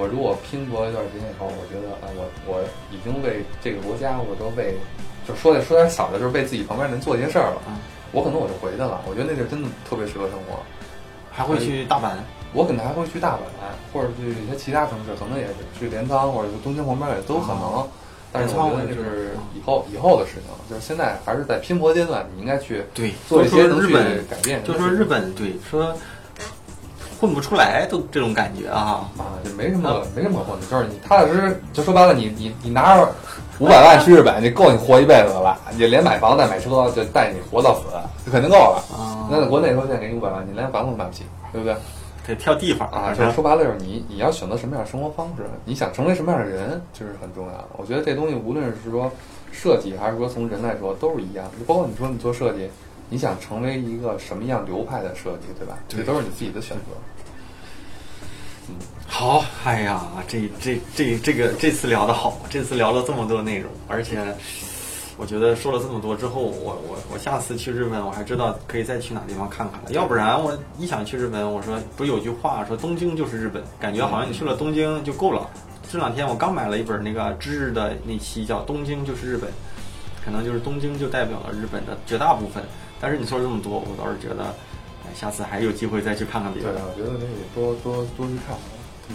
[0.00, 4.74] 我如果拼搏一段时间以后，我觉得啊，我我已经为这个国家，或者说为，
[5.28, 7.60] 就说的说点小的，就是为自己旁边人做一些事儿了。
[7.68, 7.76] 嗯
[8.12, 9.00] 我可能我就回去了。
[9.06, 10.58] 我觉得那地儿真的特别适合生活。
[11.30, 12.10] 还会去大阪，
[12.52, 13.46] 我可能还会去大阪，
[13.92, 17.86] 或者去一些其他城市，可能也是去镰仓或者去东京旁边也都可能。
[18.32, 24.74] 但是我觉得这是以后以后的事情了，就是现在还是在拼搏阶段，你应该去对，做一些能去日本，改变就。
[24.74, 25.94] 说日本，对，说
[27.20, 29.04] 混不出来，都这种感觉啊。
[29.18, 33.06] 啊，就没什么没什么可混的，就是你踏踏实实，就说白了，你你你拿着
[33.58, 37.82] 五百万去日本，你够你活一辈子的了，你连买房带买车，就带你活到死，
[38.24, 38.82] 就肯定够了。
[38.90, 41.76] 啊，那在国内说现在给你五百万，你连房子都买不起，对不对？
[42.26, 47.66] 得挑地方啊，就是说白了，就是你你要选择什么样的生活方式，你想成为什么样的人，这是很重要的。
[47.76, 49.10] 我觉得这东西无论是说
[49.50, 51.44] 设计，还是说从人来说，都是一样。
[51.66, 52.70] 包括你说你做设计，
[53.10, 55.76] 你想成为一个什么样流派的设计，对吧？
[55.88, 56.82] 这都是你自己的选择。
[58.68, 64.34] 嗯好，哎呀，这这这这个这次聊的好，这次聊了这么多内容，而且
[65.16, 69.90] 我觉得说了这么多之后，我我我下次去日本，我还知道可以再去哪地方看看了。
[69.90, 75.50] 要不然我一想去日本，我说不是有句话说东京就是日本，感觉好像你去了东京就够了。
[75.90, 79.50] 这两天我刚买了一本那个知日的那期叫《东京就是日本》，
[80.24, 82.62] 可能就是东京就代表了日本的绝大部分。
[83.00, 84.54] 但是你说了这么多，我倒是觉得，
[85.04, 86.72] 哎下次还有机会再去看看别的。
[86.72, 88.56] 对啊，我觉得可以多多多去看，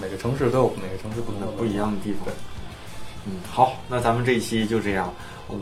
[0.01, 2.27] 每个城市都有每个城市不同的不一样的地方。
[3.25, 5.13] 嗯，好，那咱们这一期就这样。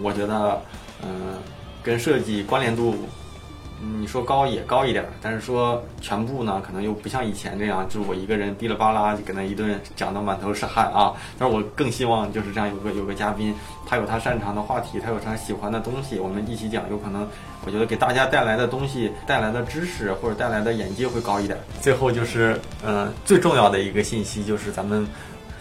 [0.01, 0.61] 我觉得，
[1.03, 1.36] 嗯、
[1.84, 3.07] 跟设计关联度，嗯
[3.99, 11.13] 你说高也高一点，但是说全部呢，可能又不像以前这样，就是我一个人哔哩吧啦就跟他一顿讲的满头是汗啊。
[11.38, 13.53] 但是我更希望就是这样有个有个嘉宾，
[13.86, 17.27] 他有他擅长的话题，他有他喜欢的东西，我们一起讲，有可能
[17.65, 21.59] 我觉得给大家带来的东西、带来的知识或者带来的眼界会高一点。
[21.81, 25.05] 最后就是，嗯、最重要的一个信息就是咱们。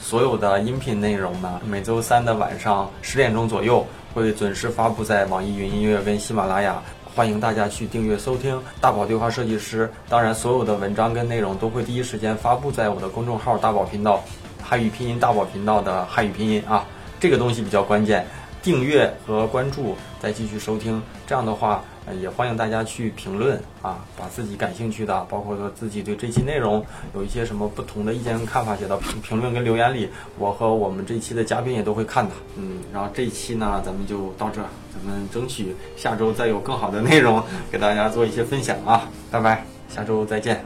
[0.05, 6.83] 所有的音频内容呢，每周三的晚上十点钟左右会准时发布在网易云音乐跟喜马拉雅，
[7.15, 8.59] 欢迎大家去订阅收听。
[8.81, 14.25] 大宝对话设计师，当然所有的文章跟内容都会第一时间发布在我的公众号大宝频道，
[14.63, 16.87] 汉语拼音大宝频道的汉语拼音啊，
[17.21, 18.27] 这个东西比较关键。
[18.63, 21.03] 订阅和关注，再继续收听。
[21.27, 21.85] 这样的话，
[22.22, 32.32] 也欢迎大家去评论啊，把自己感兴趣的，包括说自己对这期内容有一些什么不同的意见跟看法，写到评评论跟留言里，我和我们这一期的嘉宾也都会看的。
[32.56, 40.64] 嗯，然后这一期呢，咱们就到这儿，咱们争取下周再有更好的内容给大家做一些分享啊，拜拜，下周再见。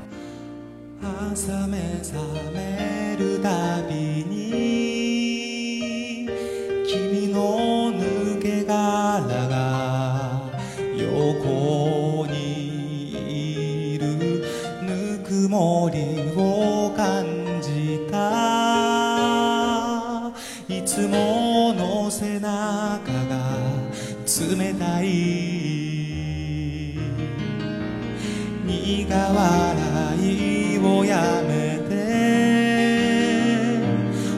[1.33, 2.19] 朝目覚
[2.53, 6.27] めるたびに
[6.85, 9.21] 君の抜け殻
[15.92, 17.24] りを感
[17.62, 18.16] じた。
[20.68, 23.56] いつもの背中が
[24.26, 25.06] 冷たい。
[28.66, 31.96] 苦笑いをやめて。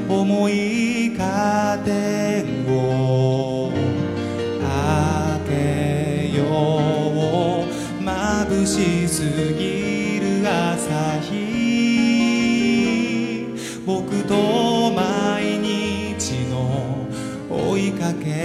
[0.09, 1.79] 思いカ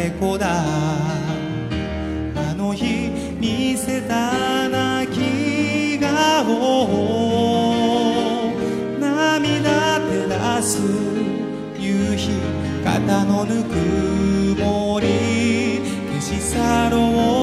[0.04, 0.64] いかけっこだ。
[2.36, 6.08] あの日見せた泣き顔
[9.00, 10.80] 涙照らす
[11.80, 12.32] 夕日
[12.84, 13.76] 肩のぬく
[14.62, 15.80] もり
[16.20, 17.43] 消し去ろう。